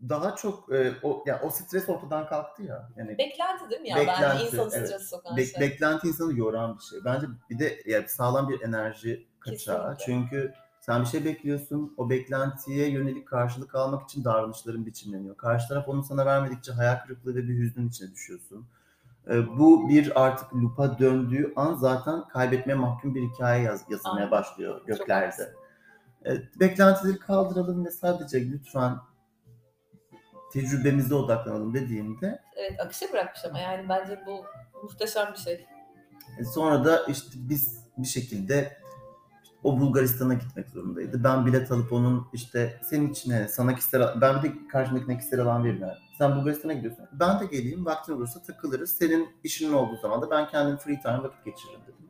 [0.09, 2.89] daha çok e, o ya o stres ortadan kalktı ya.
[2.97, 3.97] Yani Beklenti değil mi ya?
[3.97, 4.89] Beklenti, Bence insanı evet.
[4.89, 5.61] strese sokan Bek- şey.
[5.61, 6.99] beklenti insanı yoran bir şey.
[7.05, 9.97] Bence bir de yani sağlam bir enerji kaçağı.
[9.97, 10.05] Kesinlikle.
[10.05, 11.95] Çünkü sen bir şey bekliyorsun.
[11.97, 15.37] O beklentiye yönelik karşılık almak için davranışların biçimleniyor.
[15.37, 18.67] Karşı taraf onu sana vermedikçe hayal kırıklığı ve bir hüznün içine düşüyorsun.
[19.31, 24.87] E, bu bir artık lupa döndüğü an zaten kaybetmeye mahkum bir hikaye yaz, yazılmaya başlıyor
[24.87, 25.53] göklerde.
[26.27, 28.97] E, beklentileri kaldıralım ve sadece lütfen
[30.53, 34.45] tecrübemize odaklanalım dediğimde Evet akışa bırakmış ama yani bence bu
[34.83, 35.67] muhteşem bir şey.
[36.39, 38.82] e, sonra da işte biz bir şekilde
[39.65, 41.25] o Bulgaristan'a gitmek zorundaydı.
[41.25, 45.41] Ben bilet alıp onun işte senin için hani sana kişisel ben bir de karşımdakine kişisel
[45.41, 45.93] alan yani.
[46.19, 47.05] Sen Bulgaristan'a gidiyorsun.
[47.13, 48.91] Ben de geleyim vaktin olursa takılırız.
[48.97, 52.07] Senin işinin olduğu zaman da ben kendim free time vakit geçiririm dedim.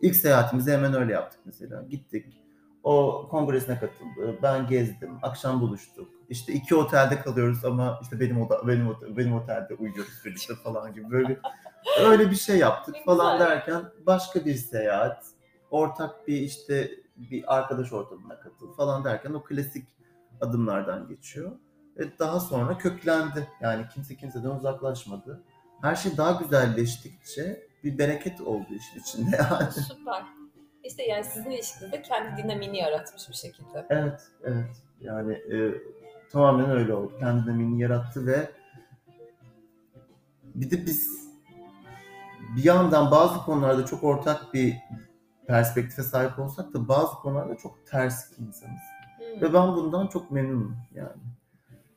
[0.00, 1.82] İlk seyahatimizi hemen öyle yaptık mesela.
[1.82, 2.40] Gittik.
[2.82, 4.38] O kongresine katıldı.
[4.42, 5.10] Ben gezdim.
[5.22, 6.08] Akşam buluştuk.
[6.28, 10.94] İşte iki otelde kalıyoruz ama işte benim oda benim ote- benim otelde uyuyoruz birlikte falan
[10.94, 11.40] gibi böyle
[12.00, 15.24] öyle bir şey yaptık falan derken başka bir seyahat
[15.70, 19.88] ortak bir işte bir arkadaş ortamına katıl falan derken o klasik
[20.40, 21.52] adımlardan geçiyor.
[21.98, 23.48] Ve daha sonra köklendi.
[23.60, 25.42] Yani kimse kimseden uzaklaşmadı.
[25.82, 29.70] Her şey daha güzelleştikçe bir bereket oldu işin içinde yani.
[29.88, 30.24] Süper.
[30.84, 33.86] İşte yani sizin ilişkinizde kendi dinamini yaratmış bir şekilde.
[33.90, 34.82] Evet, evet.
[35.00, 35.74] Yani e,
[36.32, 37.12] tamamen öyle oldu.
[37.18, 38.50] Kendi dinamiğini yarattı ve
[40.54, 41.26] bir de biz
[42.56, 44.76] bir yandan bazı konularda çok ortak bir
[45.46, 48.80] perspektife sahip olsak da bazı konularda çok ters iki insanız.
[49.18, 49.42] Hmm.
[49.42, 51.10] Ve ben bundan çok memnunum yani.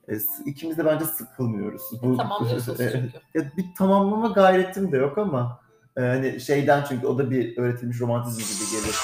[0.09, 0.13] E,
[0.45, 1.81] ikimiz de bence sıkılmıyoruz.
[2.01, 2.91] Bu- Tamamlıyorsunuz Evet.
[2.93, 3.17] çünkü.
[3.45, 5.59] Ya bir tamamlama gayretim de yok ama
[5.97, 8.95] e, hani şeyden çünkü o da bir öğretilmiş romantizm gibi gelir.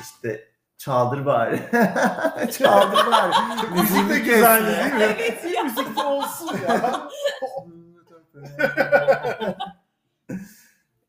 [0.00, 1.56] İşte çaldır bari.
[2.58, 3.32] çaldır bari.
[3.80, 5.02] Müzik de güzel değil mi?
[5.02, 5.62] Evet ya.
[5.62, 7.08] Müzik de olsun ya.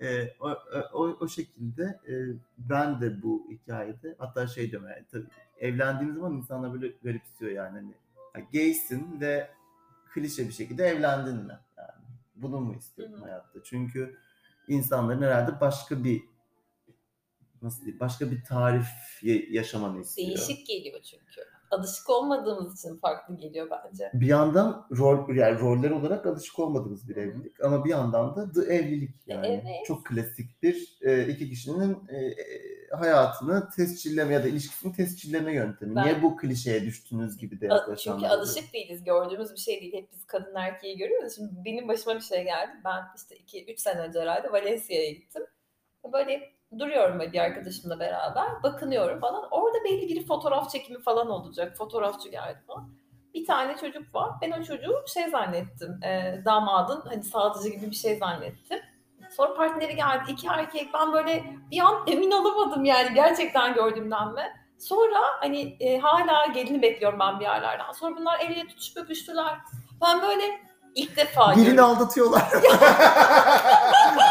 [0.06, 0.50] E, o,
[0.94, 2.14] o, o şekilde e,
[2.58, 5.28] ben de bu hikayede hatta şey diyorum yani tabii
[5.60, 7.94] evlendiğim zaman insanlar böyle garipsiyor yani hani
[8.36, 9.50] ya gaysin ve
[10.14, 11.60] klişe bir şekilde evlendin mi?
[11.78, 11.92] Yani
[12.36, 13.64] bunu mu istiyorsun hayatta?
[13.64, 14.18] Çünkü
[14.68, 16.24] insanların herhalde başka bir
[17.62, 18.88] nasıl diyeyim başka bir tarif
[19.22, 20.28] ya- yaşamanı istiyor.
[20.28, 21.42] Değişik geliyor çünkü.
[21.80, 24.12] Alışık olmadığımız için farklı geliyor bence.
[24.14, 28.74] Bir yandan rol yani roller olarak alışık olmadığımız bir evlilik ama bir yandan da the
[28.74, 29.86] evlilik yani Evet.
[29.88, 32.36] çok klasik bir e, iki kişinin e, e,
[32.92, 35.96] hayatını tescilleme ya da ilişkisini tescilleme yöntemi.
[35.96, 38.20] Ben- Niye bu klişeye düştünüz gibi de yaklaşanlar.
[38.20, 39.04] Çünkü alışık değiliz.
[39.04, 39.94] Gördüğümüz bir şey değil.
[39.94, 41.36] Hep biz kadın erkeği görüyoruz.
[41.36, 42.72] Şimdi benim başıma bir şey geldi.
[42.86, 45.44] Ben işte 2-3 sene önce herhalde Valencia'ya gittim.
[46.14, 48.64] Böyle duruyorum bir arkadaşımla beraber.
[48.64, 49.48] Bakınıyorum falan.
[49.52, 51.78] Orada belli bir fotoğraf çekimi falan olacak.
[51.78, 52.90] Fotoğrafçı geldi falan.
[53.34, 54.30] Bir tane çocuk var.
[54.42, 56.00] Ben o çocuğu şey zannettim.
[56.04, 58.80] e, damadın hani sadıcı gibi bir şey zannettim.
[59.30, 60.24] Sonra partneri geldi.
[60.32, 60.90] iki erkek.
[60.94, 64.54] Ben böyle bir an emin olamadım yani gerçekten gördüğümden mi?
[64.80, 67.92] Sonra hani e, hala gelini bekliyorum ben bir yerlerden.
[67.92, 69.58] Sonra bunlar el ele tutuşup öpüştüler.
[70.02, 70.44] Ben böyle
[70.96, 71.90] ilk defa Birini görüyorum.
[71.96, 72.42] aldatıyorlar.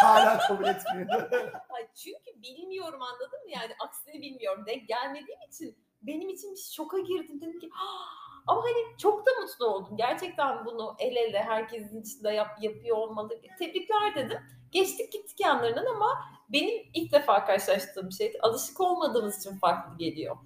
[0.02, 1.32] Hala kabul etmiyor.
[1.70, 3.50] Ay, Çünkü bilmiyorum anladın mı?
[3.50, 4.64] Yani aksini bilmiyorum.
[4.66, 7.40] Denk gelmediğim için benim için bir şoka girdim.
[7.40, 9.96] Dedim ki "Ah!" ama hani çok da mutlu oldum.
[9.96, 13.40] Gerçekten bunu el ele herkesin içinde yap, yapıyor olmalı.
[13.58, 14.38] Tebrikler dedim.
[14.72, 16.08] Geçtik gittik yanlarından ama
[16.48, 20.36] benim ilk defa karşılaştığım şey alışık olmadığımız için farklı geliyor.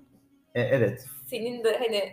[0.54, 1.04] E, evet.
[1.26, 2.12] senin de hani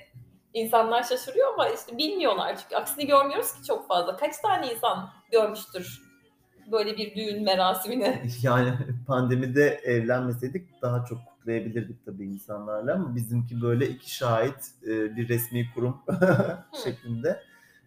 [0.55, 4.17] insanlar şaşırıyor ama işte bilmiyorlar çünkü aksini görmüyoruz ki çok fazla.
[4.17, 6.01] Kaç tane insan görmüştür
[6.71, 8.21] böyle bir düğün merasimini?
[8.41, 8.73] Yani
[9.07, 15.71] pandemide evlenmeseydik daha çok kutlayabilirdik tabii insanlarla ama bizimki böyle iki şahit e, bir resmi
[15.75, 16.01] kurum
[16.83, 17.41] şeklinde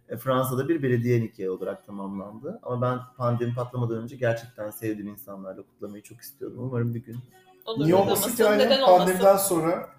[0.08, 2.60] e, Fransa'da bir belediye nikahı olarak tamamlandı.
[2.62, 6.58] Ama ben pandemi patlamadan önce gerçekten sevdiğim insanlarla kutlamayı çok istiyordum.
[6.58, 7.18] Umarım bir gün
[7.66, 9.97] Olur, Niye neden olmasın ki yani pandemiden sonra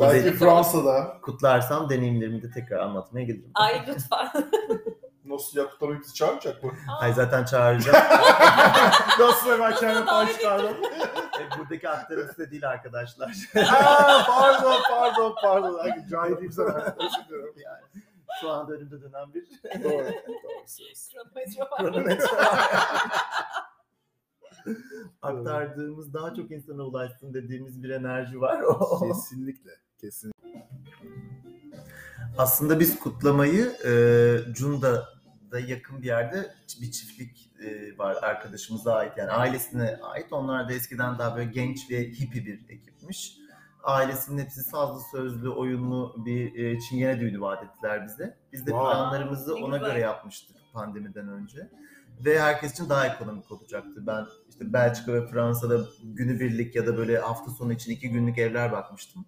[0.00, 3.50] belki Fransa'da kutlarsam deneyimlerimi de tekrar anlatmaya gelirim.
[3.54, 4.30] Ay lütfen.
[5.24, 6.72] nasıl ya kutlamayı bizi çağıracak mı?
[7.00, 7.98] Ay zaten çağıracağım.
[9.20, 10.76] Nasıl hemen kendime pay çıkardım?
[11.40, 13.28] E, Buradaki aktarım size değil arkadaşlar.
[13.56, 15.78] Aa, pardon pardon pardon.
[15.78, 16.96] Ay, Cahiliyim sana.
[16.98, 17.54] Özür dilerim.
[17.64, 17.82] yani,
[18.40, 19.44] şu anda önümde dönen bir
[19.84, 20.04] Doğru.
[21.14, 21.78] Kronometre var.
[21.78, 22.70] kronometre var.
[25.22, 28.60] Aktardığımız daha çok insana ulaşsın dediğimiz bir enerji var.
[28.60, 29.00] O.
[29.08, 29.70] Kesinlikle.
[30.00, 30.68] Kesinlikle.
[32.38, 33.92] Aslında biz kutlamayı e,
[34.52, 40.32] Cunda'da yakın bir yerde bir çiftlik e, var arkadaşımıza ait yani ailesine ait.
[40.32, 43.38] Onlar da eskiden daha böyle genç ve hippie bir ekipmiş.
[43.84, 48.38] Ailesinin hepsi sazlı sözlü oyunlu bir e, çingene düğünü vaat ettiler bize.
[48.52, 48.94] Biz de Vay.
[48.94, 51.70] planlarımızı ona göre yapmıştık pandemiden önce.
[52.24, 54.06] Ve herkes için daha ekonomik olacaktı.
[54.06, 58.72] Ben işte Belçika ve Fransa'da günübirlik ya da böyle hafta sonu için iki günlük evler
[58.72, 59.26] bakmıştım.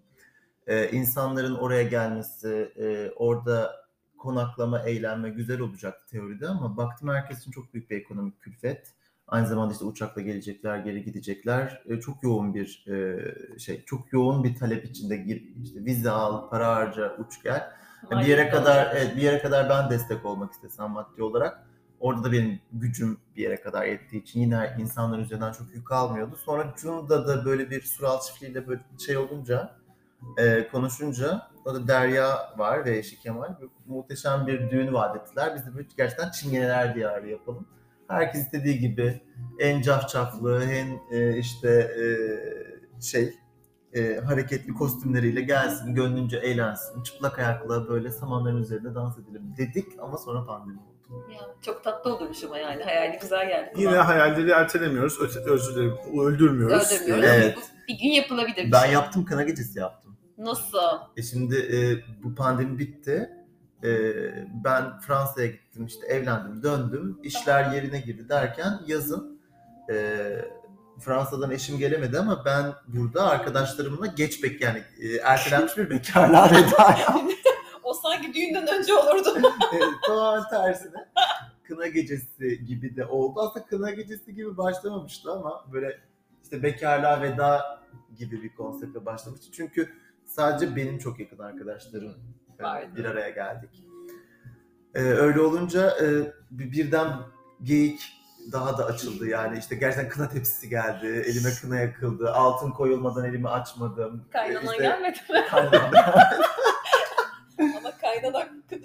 [0.66, 3.80] Ee, insanların oraya gelmesi, e, orada
[4.18, 8.94] konaklama, eğlenme güzel olacaktı teoride ama baktım herkes için çok büyük bir ekonomik külfet.
[9.28, 11.82] Aynı zamanda işte uçakla gelecekler, geri gidecekler.
[11.86, 13.18] E, çok yoğun bir e,
[13.58, 17.70] şey, çok yoğun bir talep içinde gir, işte vize al, para harca, uç gel.
[18.10, 21.66] Bir yere kadar evet, bir yere kadar ben destek olmak istesem maddi olarak
[22.00, 26.36] orada da benim gücüm bir yere kadar yettiği için yine insanların üzerinden çok yük almıyordu.
[26.36, 29.79] Sonra Cunda da böyle bir Sural çiftliğiyle böyle şey olunca
[30.38, 33.54] e, konuşunca o da Derya var ve eşi Kemal
[33.86, 35.52] muhteşem bir düğün vaat ettiler.
[35.54, 37.66] Biz de böyle gerçekten çingeneler diyarı yapalım.
[38.08, 39.20] Herkes istediği gibi
[39.58, 42.02] en cafcaflı, en e, işte e,
[43.00, 43.34] şey
[43.92, 50.18] e, hareketli kostümleriyle gelsin, gönlünce eğlensin, çıplak ayakla böyle samanların üzerinde dans edelim dedik ama
[50.18, 50.78] sonra pandemi.
[51.10, 53.72] Ya, çok tatlı olurmuş ama yani hayali güzel geldi.
[53.76, 56.92] Yine hayalleri ertelemiyoruz, öte, özür dilerim, öldürmüyoruz.
[56.92, 57.24] Öldürmüyoruz.
[57.24, 57.56] Evet.
[57.56, 58.92] Bu bir gün yapılabilir bir Ben şey.
[58.92, 60.16] yaptım, kına gecesi yaptım.
[60.38, 60.78] Nasıl?
[61.16, 61.78] E şimdi e,
[62.24, 63.30] bu pandemi bitti.
[63.84, 63.88] E,
[64.64, 67.18] ben Fransa'ya gittim, işte evlendim, döndüm.
[67.22, 69.40] işler yerine girdi derken yazın
[69.92, 70.26] e,
[71.00, 76.82] Fransa'dan eşim gelemedi ama ben burada arkadaşlarımla geç bek yani e, ertelenmiş bir bekarlığa veda
[76.82, 77.30] yaptım.
[77.90, 79.28] O sanki düğünden önce olurdu.
[79.72, 81.08] Evet, tamamen tersine.
[81.62, 83.40] Kına gecesi gibi de oldu.
[83.40, 86.00] Aslında kına gecesi gibi başlamamıştı ama böyle
[86.42, 87.80] işte bekarlığa veda
[88.18, 89.46] gibi bir konseptle başlamıştı.
[89.52, 89.92] Çünkü
[90.26, 92.14] sadece benim çok yakın arkadaşlarım
[92.60, 93.70] e, bir araya geldik.
[94.94, 96.06] Ee, öyle olunca e,
[96.50, 97.12] bir- birden
[97.62, 98.00] geyik
[98.52, 103.48] daha da açıldı yani işte gerçekten kına tepsisi geldi, elime kına yakıldı, altın koyulmadan elimi
[103.48, 104.24] açmadım.
[104.32, 105.44] Kaynanan İşte gelmedi mi?
[105.50, 105.92] kaynanan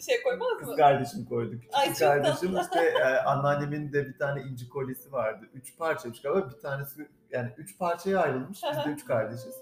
[0.01, 0.75] şey koymaz Kız mı?
[0.77, 1.61] kardeşim koyduk.
[1.61, 2.61] Küçük Ay, kız kardeşim tatlı.
[2.61, 5.45] işte e, anneannemin de bir tane inci kolyesi vardı.
[5.53, 8.59] Üç parçaymış galiba bir tanesi yani üç parçaya ayrılmış.
[8.71, 9.55] Biz de üç kardeşiz.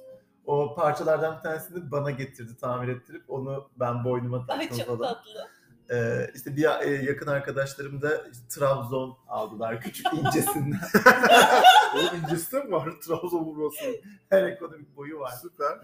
[0.45, 5.13] O parçalardan bir tanesini bana getirdi tamir ettirip onu ben boynuma Ay taktım çok falan.
[5.13, 5.47] tatlı.
[5.93, 10.79] Ee, işte bir e, yakın arkadaşlarım da işte Trabzon aldılar küçük incesinden.
[11.95, 12.89] Oğlum incisi de mi var?
[13.01, 14.01] Trabzon vurması.
[14.29, 15.33] Her ekonomik boyu var.
[15.41, 15.79] Süper.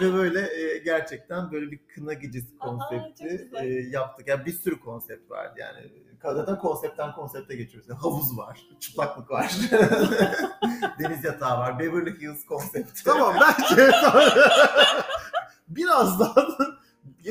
[0.00, 3.64] Ve böyle e, gerçekten böyle bir kına gecesi Aha, konsepti güzel.
[3.64, 4.28] e, yaptık.
[4.28, 5.92] Yani bir sürü konsept vardı yani.
[6.22, 7.88] Zaten konseptten konsepte geçiyoruz.
[7.90, 9.52] Yani havuz var, çıplaklık var,
[10.98, 13.04] deniz yatağı var, Beverly Hills konsepti.
[13.04, 13.90] Tamam bence
[15.68, 16.77] birazdan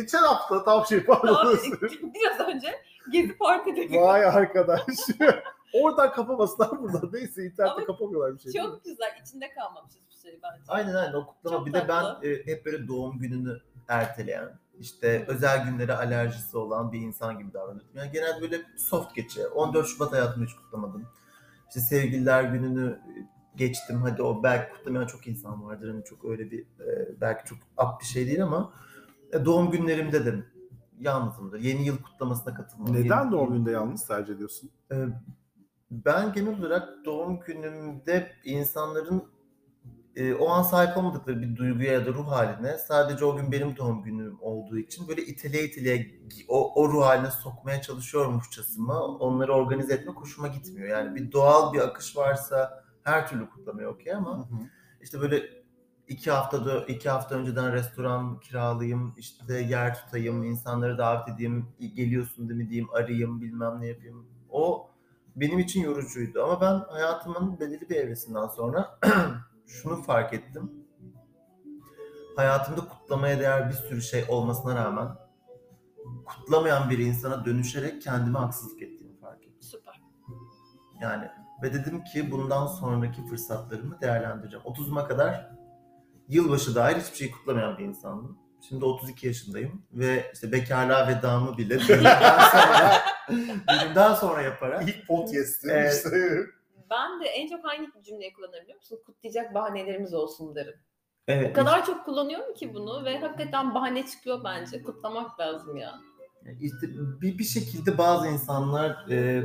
[0.01, 1.57] geçen hafta tam şey pardon.
[1.91, 2.67] Biraz önce
[3.11, 4.81] Gezi Parti'de Vay arkadaş.
[5.73, 7.09] Oradan kapamasınlar buradan.
[7.13, 8.51] Neyse internette Ama kapamıyorlar bir şey.
[8.61, 9.21] çok güzel.
[9.21, 10.63] içinde kalmamış hiçbir şey bence.
[10.67, 11.57] Aynen aynen o kutlama.
[11.57, 12.27] Çok bir de ben tatlı.
[12.27, 17.91] e, hep böyle doğum gününü erteleyen, işte özel günlere alerjisi olan bir insan gibi davranıyordum.
[17.95, 19.47] Yani genelde böyle soft geçe.
[19.47, 21.07] 14 Şubat hayatımda hiç kutlamadım.
[21.67, 22.99] İşte sevgililer gününü
[23.55, 24.01] geçtim.
[24.01, 25.89] Hadi o belki kutlamayan çok insan vardır.
[25.89, 28.96] Hani çok öyle bir e, belki çok up bir şey değil ama e,
[29.45, 30.35] doğum günlerimde de
[30.99, 31.59] yalnızımdır.
[31.59, 32.93] Yeni yıl kutlamasına katılmam.
[32.93, 34.69] Neden Yeni- doğum günde yalnız tercih ediyorsun?
[34.91, 35.05] Ee,
[35.91, 39.23] Ben genel olarak doğum günümde insanların
[40.15, 43.77] e, o an sahip olmadıkları bir duyguya ya da ruh haline sadece o gün benim
[43.77, 46.07] doğum günüm olduğu için böyle itele itele
[46.47, 50.87] o, o ruh haline sokmaya çalışıyormuşçasına onları organize etme hoşuma gitmiyor.
[50.87, 54.49] Yani bir doğal bir akış varsa her türlü kutlamaya okey ama
[55.01, 55.43] işte böyle
[56.07, 62.61] iki haftada iki hafta önceden restoran kiralayayım, işte yer tutayım, insanları davet edeyim, geliyorsun değil
[62.61, 64.25] mi diyeyim, arayayım, bilmem ne yapayım.
[64.49, 64.89] O
[65.35, 68.99] benim için yorucuydu ama ben hayatımın belirli bir evresinden sonra
[69.67, 70.71] şunu fark ettim.
[72.35, 75.07] Hayatımda kutlamaya değer bir sürü şey olmasına rağmen
[76.25, 79.61] kutlamayan bir insana dönüşerek kendime haksızlık ettiğimi fark ettim.
[79.61, 80.01] Süper.
[81.01, 81.27] Yani
[81.63, 84.65] ve dedim ki bundan sonraki fırsatlarımı değerlendireceğim.
[84.65, 85.56] 30'uma kadar
[86.29, 88.37] yılbaşı dahil hiçbir şey kutlamayan bir insandım.
[88.69, 93.01] Şimdi 32 yaşındayım ve işte bekarlığa vedamı bile düğünden sonra,
[93.69, 95.93] düğünden sonra yaparak İlk podcast'im Evet.
[95.95, 96.09] işte.
[96.91, 98.99] Ben de en çok hangi cümleyi kullanırım biliyor musun?
[99.05, 100.73] Kutlayacak bahanelerimiz olsun derim.
[100.73, 104.83] O evet, kadar çok kullanıyorum ki bunu ve hakikaten bahane çıkıyor bence.
[104.83, 105.95] Kutlamak lazım ya.
[106.61, 106.87] işte
[107.21, 109.43] bir, bir şekilde bazı insanlar e,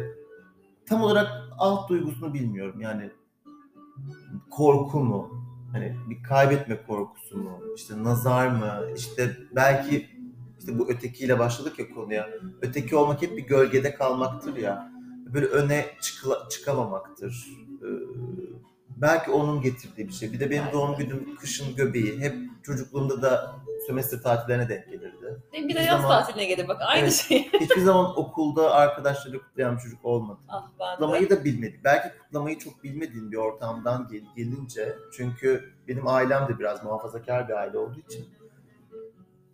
[0.89, 2.81] tam olarak alt duygusunu bilmiyorum.
[2.81, 3.11] Yani
[4.51, 5.42] korku mu?
[5.73, 7.61] Hani bir kaybetme korkusu mu?
[7.77, 8.81] İşte nazar mı?
[8.97, 10.09] İşte belki
[10.59, 12.31] işte bu ötekiyle başladık ya konuya.
[12.63, 14.93] Öteki olmak hep bir gölgede kalmaktır ya.
[15.35, 17.47] Böyle öne çıkla- çıkamamaktır.
[17.83, 17.87] Ee,
[19.03, 20.33] belki onun getirdiği bir şey.
[20.33, 21.05] Bir de benim doğum de.
[21.05, 22.21] günüm kışın göbeği.
[22.21, 25.43] Hep çocukluğumda da sömestr tatillerine denk gelirdi.
[25.53, 27.13] Bir de yaz zaman- tatiline gelir bak aynı Evet.
[27.15, 27.49] şey.
[27.61, 30.41] Hiçbir zaman okulda arkadaşlarıyla kutlayan bir çocuk olmadı.
[30.49, 30.93] ah ben de.
[30.95, 31.85] Kutlamayı da bilmedik.
[31.85, 37.53] Belki kutlamayı çok bilmediğim bir ortamdan gel- gelince çünkü benim ailem de biraz muhafazakar bir
[37.55, 38.27] aile olduğu için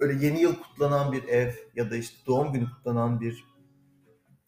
[0.00, 3.44] öyle yeni yıl kutlanan bir ev ya da işte doğum günü kutlanan bir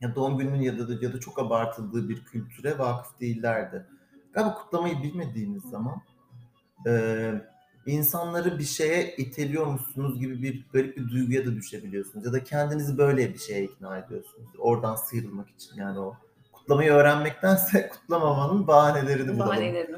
[0.00, 3.86] ya doğum gününün ya da ya da çok abartıldığı bir kültüre vakıf değillerdi.
[4.32, 6.02] Galiba kutlamayı bilmediğiniz zaman
[6.86, 7.32] e,
[7.86, 12.26] insanları bir şeye iteliyormuşsunuz gibi bir garip bir duyguya da düşebiliyorsunuz.
[12.26, 14.48] Ya da kendinizi böyle bir şeye ikna ediyorsunuz.
[14.58, 16.16] Oradan sıyrılmak için yani o
[16.52, 19.96] kutlamayı öğrenmektense kutlamamanın bahanelerini bulalım Bahanelerini.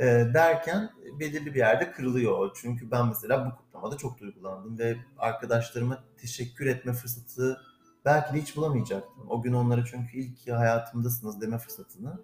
[0.00, 0.04] e,
[0.34, 2.50] derken belirli bir yerde kırılıyor.
[2.60, 7.60] Çünkü ben mesela bu kutlamada çok duygulandım ve arkadaşlarıma teşekkür etme fırsatı
[8.04, 9.30] belki de hiç bulamayacaktım.
[9.30, 12.18] O gün onlara çünkü ilk hayatımdasınız deme fırsatını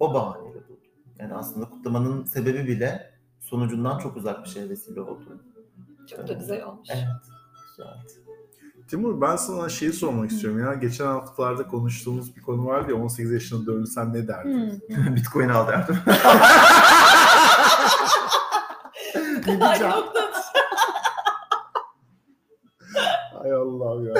[0.00, 0.76] o bahaneyle buldum.
[1.18, 5.42] Yani aslında kutlamanın sebebi bile sonucundan çok uzak bir şeye vesile oldu.
[6.10, 6.88] Çok da güzel olmuş.
[6.92, 7.06] Evet,
[7.70, 7.86] güzel.
[8.88, 10.74] Timur ben sana şeyi sormak istiyorum ya.
[10.74, 14.80] Geçen haftalarda konuştuğumuz bir konu vardı ya 18 yaşına dönsen ne derdin?
[14.88, 15.16] Hmm.
[15.16, 15.96] Bitcoin al derdim.
[19.46, 19.80] Ne Ay.
[23.44, 24.14] Ay Allah'ım ya.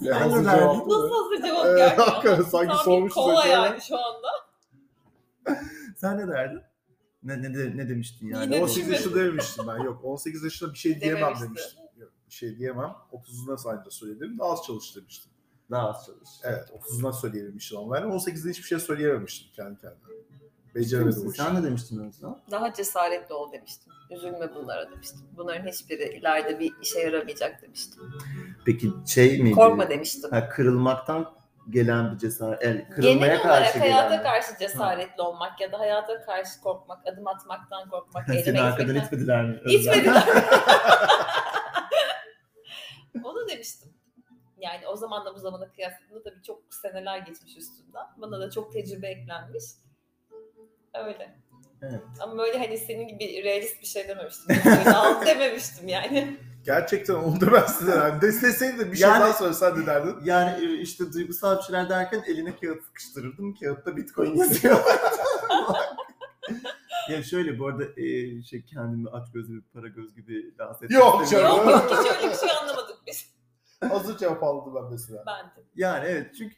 [0.00, 2.44] Ne Sen hazır cevap Nasıl hazır cevap geldi?
[2.50, 4.43] sanki sormuşuz Kova yani şu anda.
[5.96, 6.60] Sen ne derdin?
[7.22, 8.44] Ne, ne, ne demiştin yani?
[8.44, 8.92] Yine 18 düşünmedim.
[8.92, 9.78] yaşında dememiştim ben.
[9.84, 11.44] Yok 18 yaşında bir şey diyemem Dememişti.
[11.46, 11.80] demiştim.
[11.96, 12.94] Yok, bir şey diyemem.
[13.12, 14.38] 30'unda sadece söyledim.
[14.38, 15.32] Daha az çalış demiştim.
[15.70, 16.28] Daha az çalış.
[16.42, 20.00] Evet 30'unda söyleyememiştim ama ben 18'de hiçbir şey söyleyememiştim kendi kendime.
[20.74, 21.34] Beceremedim.
[21.34, 22.36] Sen ne demiştin Özlem?
[22.50, 23.92] Daha cesaretli ol demiştim.
[24.10, 25.20] Üzülme bunlara demiştim.
[25.36, 28.02] Bunların hiçbiri ileride bir işe yaramayacak demiştim.
[28.64, 29.54] Peki şey miydi?
[29.54, 30.30] Korkma demiştim.
[30.30, 31.34] Ha, kırılmaktan
[31.70, 32.62] gelen bir cesaret.
[32.62, 33.92] El, kırılmaya Genel karşı olarak gelen.
[33.92, 38.94] hayata karşı cesaretli olmak ya da hayata karşı korkmak, adım atmaktan korkmak, Seni eyleme arkadan
[38.96, 39.60] itmediler mi?
[39.66, 40.24] İtmediler.
[43.24, 43.94] Onu demiştim.
[44.58, 48.06] Yani o zaman da bu zamana kıyasladığında tabii çok seneler geçmiş üstünden.
[48.16, 49.64] Bana da çok tecrübe eklenmiş.
[50.94, 51.34] Öyle.
[51.82, 52.00] Evet.
[52.20, 54.56] Ama böyle hani senin gibi realist bir şey dememiştim.
[54.64, 56.36] Böyle al dememiştim yani.
[56.64, 58.20] Gerçekten onu da ben size derdim.
[58.20, 60.16] Desleseydin de bir şey Yani- daha söylesen de derdin.
[60.24, 63.54] Yani e, işte duygusal bir şeyler derken eline kağıt sıkıştırırdım.
[63.54, 64.78] Kağıtta bitcoin yazıyor.
[67.10, 71.00] ya şöyle bu arada e, şey kendimi aç gözlü bir para göz gibi lanse etmek
[71.00, 71.70] Yok canım.
[71.70, 73.34] Yok hiç öyle bir şey anlamadık biz.
[73.88, 75.24] Hazır cevap aldım ben mesela.
[75.26, 75.66] Ben de.
[75.74, 76.56] Yani evet çünkü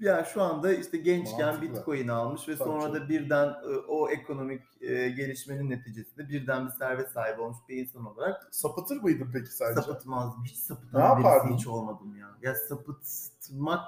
[0.00, 1.74] ya şu anda işte gençken Mantıklı.
[1.76, 2.94] Bitcoin almış ve Tabii sonra canım.
[2.94, 8.04] da birden e, o ekonomik e, gelişmenin neticesinde birden bir servet sahibi olmuş bir insan
[8.06, 9.80] olarak Sapıtır mıydın peki sence?
[9.80, 10.44] sapıtmazdım.
[10.44, 11.54] Hiç Ne sapıtan birisi yapardın?
[11.56, 12.28] hiç olmadım ya.
[12.42, 13.80] Ya sapıtmak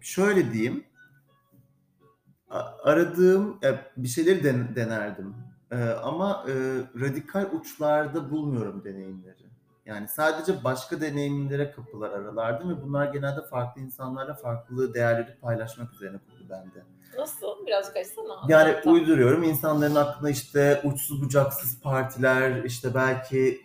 [0.00, 0.84] şöyle diyeyim.
[2.84, 3.58] Aradığım
[3.96, 5.34] bir şeyleri den- denerdim.
[5.70, 6.52] Ee, ama e,
[7.00, 9.43] radikal uçlarda bulmuyorum deneyimleri.
[9.86, 16.18] Yani sadece başka deneyimlere kapılar aralardım ve bunlar genelde farklı insanlarla farklı değerleri paylaşmak üzerine
[16.18, 16.84] kurdu bende.
[17.18, 17.66] Nasıl?
[17.66, 18.46] Birazcık açsana.
[18.48, 18.94] Yani Tamam.
[18.94, 23.60] uyduruyorum insanların aklına işte uçsuz bucaksız partiler, işte belki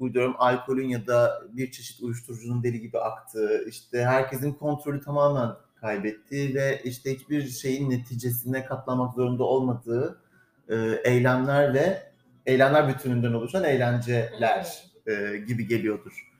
[0.00, 5.50] uyduruyorum alkolün ya da bir çeşit uyuşturucunun deli gibi aktığı, işte herkesin kontrolü tamamen
[5.80, 10.22] kaybettiği ve işte hiçbir şeyin neticesine katlanmak zorunda olmadığı
[10.68, 12.12] e, eylemler ve
[12.46, 16.32] eylemler bütününden oluşan eğlenceler e, gibi geliyordur.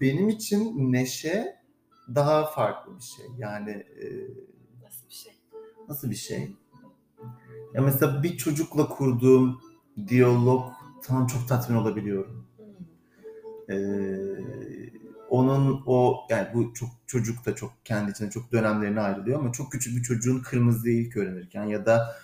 [0.00, 1.56] Benim için neşe
[2.14, 3.26] daha farklı bir şey.
[3.38, 4.06] Yani e,
[4.84, 5.32] Nasıl bir şey?
[5.88, 6.50] Nasıl bir şey?
[7.74, 9.60] Ya mesela bir çocukla kurduğum
[10.08, 12.46] diyalogtan çok tatmin olabiliyorum.
[12.56, 13.76] Hmm.
[13.76, 14.18] Ee,
[15.28, 19.72] onun o yani bu çok çocuk da çok kendi içinde çok dönemlerine ayrılıyor ama çok
[19.72, 22.16] küçük bir çocuğun kırmızı ilk öğrenirken ya da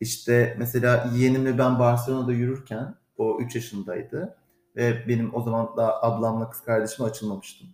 [0.00, 4.36] işte mesela yeğenimle ben Barcelona'da yürürken o 3 yaşındaydı
[4.76, 7.68] ve benim o zaman da ablamla kız kardeşime açılmamıştım.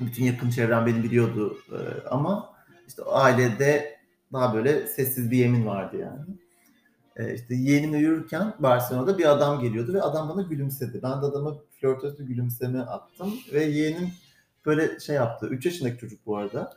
[0.00, 2.54] Bütün yakın çevrem beni biliyordu ee, ama
[2.88, 4.00] işte ailede
[4.32, 6.20] daha böyle sessiz bir yemin vardı yani.
[7.16, 11.00] Ee, işte yeğenimle yürürken Barcelona'da bir adam geliyordu ve adam bana gülümsedi.
[11.02, 14.12] Ben de adama flörtöz bir gülümseme attım ve yeğenim
[14.66, 15.46] böyle şey yaptı.
[15.46, 16.72] 3 yaşındaki çocuk bu arada.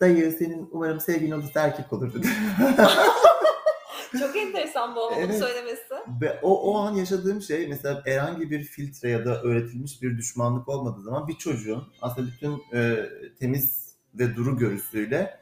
[0.00, 2.28] Dayı senin umarım sevgilin olursa erkek olur dedi.
[4.18, 5.38] Çok enteresan bu Evet.
[5.38, 5.94] söylemesi.
[6.20, 10.68] Ve o, o an yaşadığım şey mesela herhangi bir filtre ya da öğretilmiş bir düşmanlık
[10.68, 13.06] olmadığı zaman bir çocuğun aslında bütün e,
[13.40, 15.40] temiz ve duru görüsüyle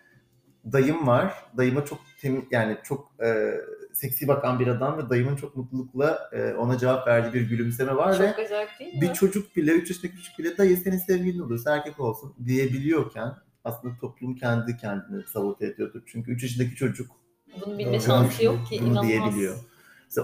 [0.72, 1.34] dayım var.
[1.56, 3.54] Dayıma çok temiz yani çok e,
[3.92, 8.20] seksi bakan bir adam ve dayımın çok mutlulukla e, ona cevap verdiği bir gülümseme var
[8.20, 9.00] ve Çok acayip değil mi?
[9.00, 13.32] bir çocuk bile 3 yaşındaki çocuk bile dayı senin sevgilin olursa erkek olsun diyebiliyorken
[13.64, 16.02] aslında toplum kendi kendini sabote ediyordur.
[16.06, 17.10] Çünkü 3 yaşındaki çocuk
[17.66, 18.00] Bunun bilme Doğru.
[18.00, 18.78] şansı yok ki.
[18.80, 19.08] bunu inanılmaz.
[19.08, 19.56] diyebiliyor.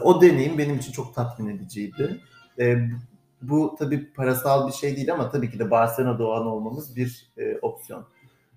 [0.03, 2.21] O deneyim benim için çok tatmin ediciydi.
[2.59, 2.89] E,
[3.43, 7.59] bu- tabii parasal bir şey değil ama tabii ki de Barcelona'da doğan olmamız bir e,
[7.63, 8.05] opsiyon.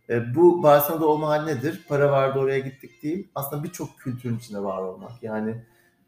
[0.09, 1.85] E, bu Barcelona'da olma hali nedir?
[1.89, 3.27] Para vardı oraya gittik değil.
[3.35, 5.23] Aslında birçok kültürün içinde var olmak.
[5.23, 5.63] Yani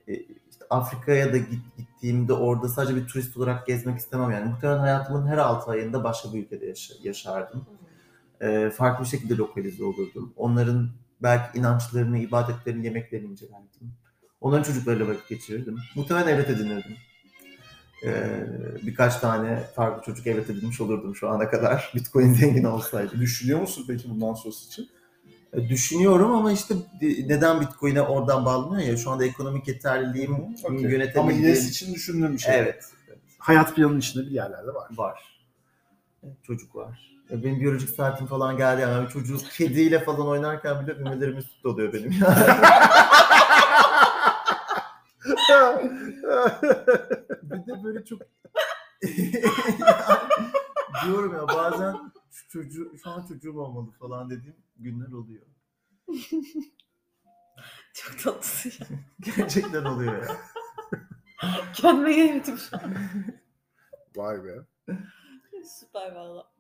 [0.08, 4.50] e, işte Afrika'ya da git, gittiğimde orada sadece bir turist olarak gezmek istemem yani.
[4.50, 7.66] Muhtemelen hayatımın her 6 ayında başka bir ülkede yaşa- yaşardım.
[8.42, 10.34] Ee, farklı bir şekilde lokalize olurdum.
[10.38, 10.90] Onların
[11.24, 13.94] belki inançlarını, ibadetlerini, yemeklerini incelerdim.
[14.42, 15.78] Onların çocuklarıyla vakit geçirirdim.
[15.96, 16.96] Muhtemelen evlat edinirdim.
[18.06, 18.46] Ee,
[18.84, 21.92] birkaç tane farklı çocuk evlat edinmiş olurdum şu ana kadar.
[21.96, 23.20] Bitcoin zengin olsaydı.
[23.20, 24.90] Düşünüyor musun peki bundan sonrası için?
[25.54, 26.76] E, Düşünüyorum ama işte
[27.26, 30.56] neden Bitcoin'e oradan bağlanıyor ya şu anda ekonomik yeterliliğim Okey.
[30.68, 31.44] Ama yönetebildiğim...
[31.44, 32.56] ilerisi için düşündüğüm bir şey.
[32.60, 34.90] Evet, evet, Hayat planının içinde bir yerlerde var.
[34.98, 35.20] var.
[36.44, 37.19] Çocuk var.
[37.30, 41.66] E, Benim biyolojik saatim falan geldi yani bir çocuk kediyle falan oynarken bile ümelerim üst
[41.66, 42.36] oluyor benim yani.
[47.42, 48.22] bir de böyle çok
[51.06, 51.96] diyorum ya bazen
[52.32, 55.42] şu çocuğu, şu an çocuğum olmalı falan dediğim günler oluyor.
[57.94, 58.88] Çok tatlısın ya.
[59.20, 60.38] Gerçekten oluyor ya.
[61.74, 62.94] Kendime gelemedim şu an.
[64.16, 64.54] Vay be.
[65.80, 66.52] Süper valla.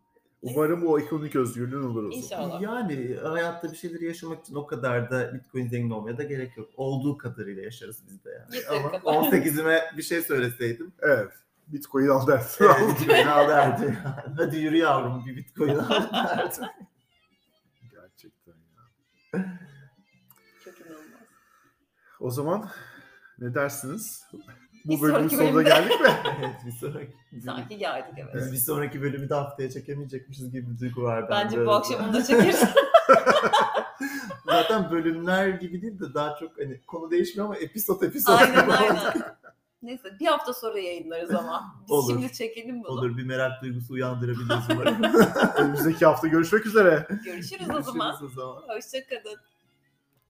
[0.41, 2.11] Umarım o ekonomik özgürlüğün olur o zaman.
[2.11, 2.61] İnşallah.
[2.61, 6.69] Yani hayatta bir şeyleri yaşamak için o kadar da Bitcoin zengin olmaya da gerek yok.
[6.77, 8.55] Olduğu kadarıyla yaşarız biz de yani.
[8.55, 9.01] Yeteri Ama kadar.
[9.13, 10.93] 18'ime bir şey söyleseydim.
[11.01, 11.31] Evet.
[11.67, 12.65] Bitcoin al dersin.
[12.65, 13.97] Evet, Bitcoin al derdi.
[14.37, 16.55] Hadi yürü yavrum bir Bitcoin al derdi.
[17.91, 19.45] Gerçekten ya.
[20.65, 21.21] Çok inanılmaz.
[22.19, 22.69] O zaman
[23.39, 24.23] ne dersiniz?
[24.85, 25.69] Bu Bir bölümün sonraki sonuna bölümde.
[25.69, 26.07] geldik mi?
[26.39, 27.13] evet bir sonraki.
[27.45, 28.35] Sanki geldik evet.
[28.35, 31.31] Biz bir sonraki bölümü de haftaya çekemeyecekmişiz gibi bir duygu var bende.
[31.31, 32.63] Bence bu akşam onu da çekeriz.
[34.45, 38.33] Zaten bölümler gibi değil de daha çok hani konu değişmiyor ama episod episod.
[38.33, 39.13] aynen aynen.
[39.81, 41.75] Neyse bir hafta sonra yayınlarız ama.
[41.83, 42.13] Biz Olur.
[42.13, 42.91] şimdi çekelim bunu.
[42.91, 45.03] Olur bir merak duygusu uyandırabiliriz umarım.
[45.57, 47.07] Önümüzdeki hafta görüşmek üzere.
[47.25, 48.11] Görüşürüz o zaman.
[48.11, 48.61] Görüşürüz o zaman.
[48.75, 49.37] Hoşçakalın.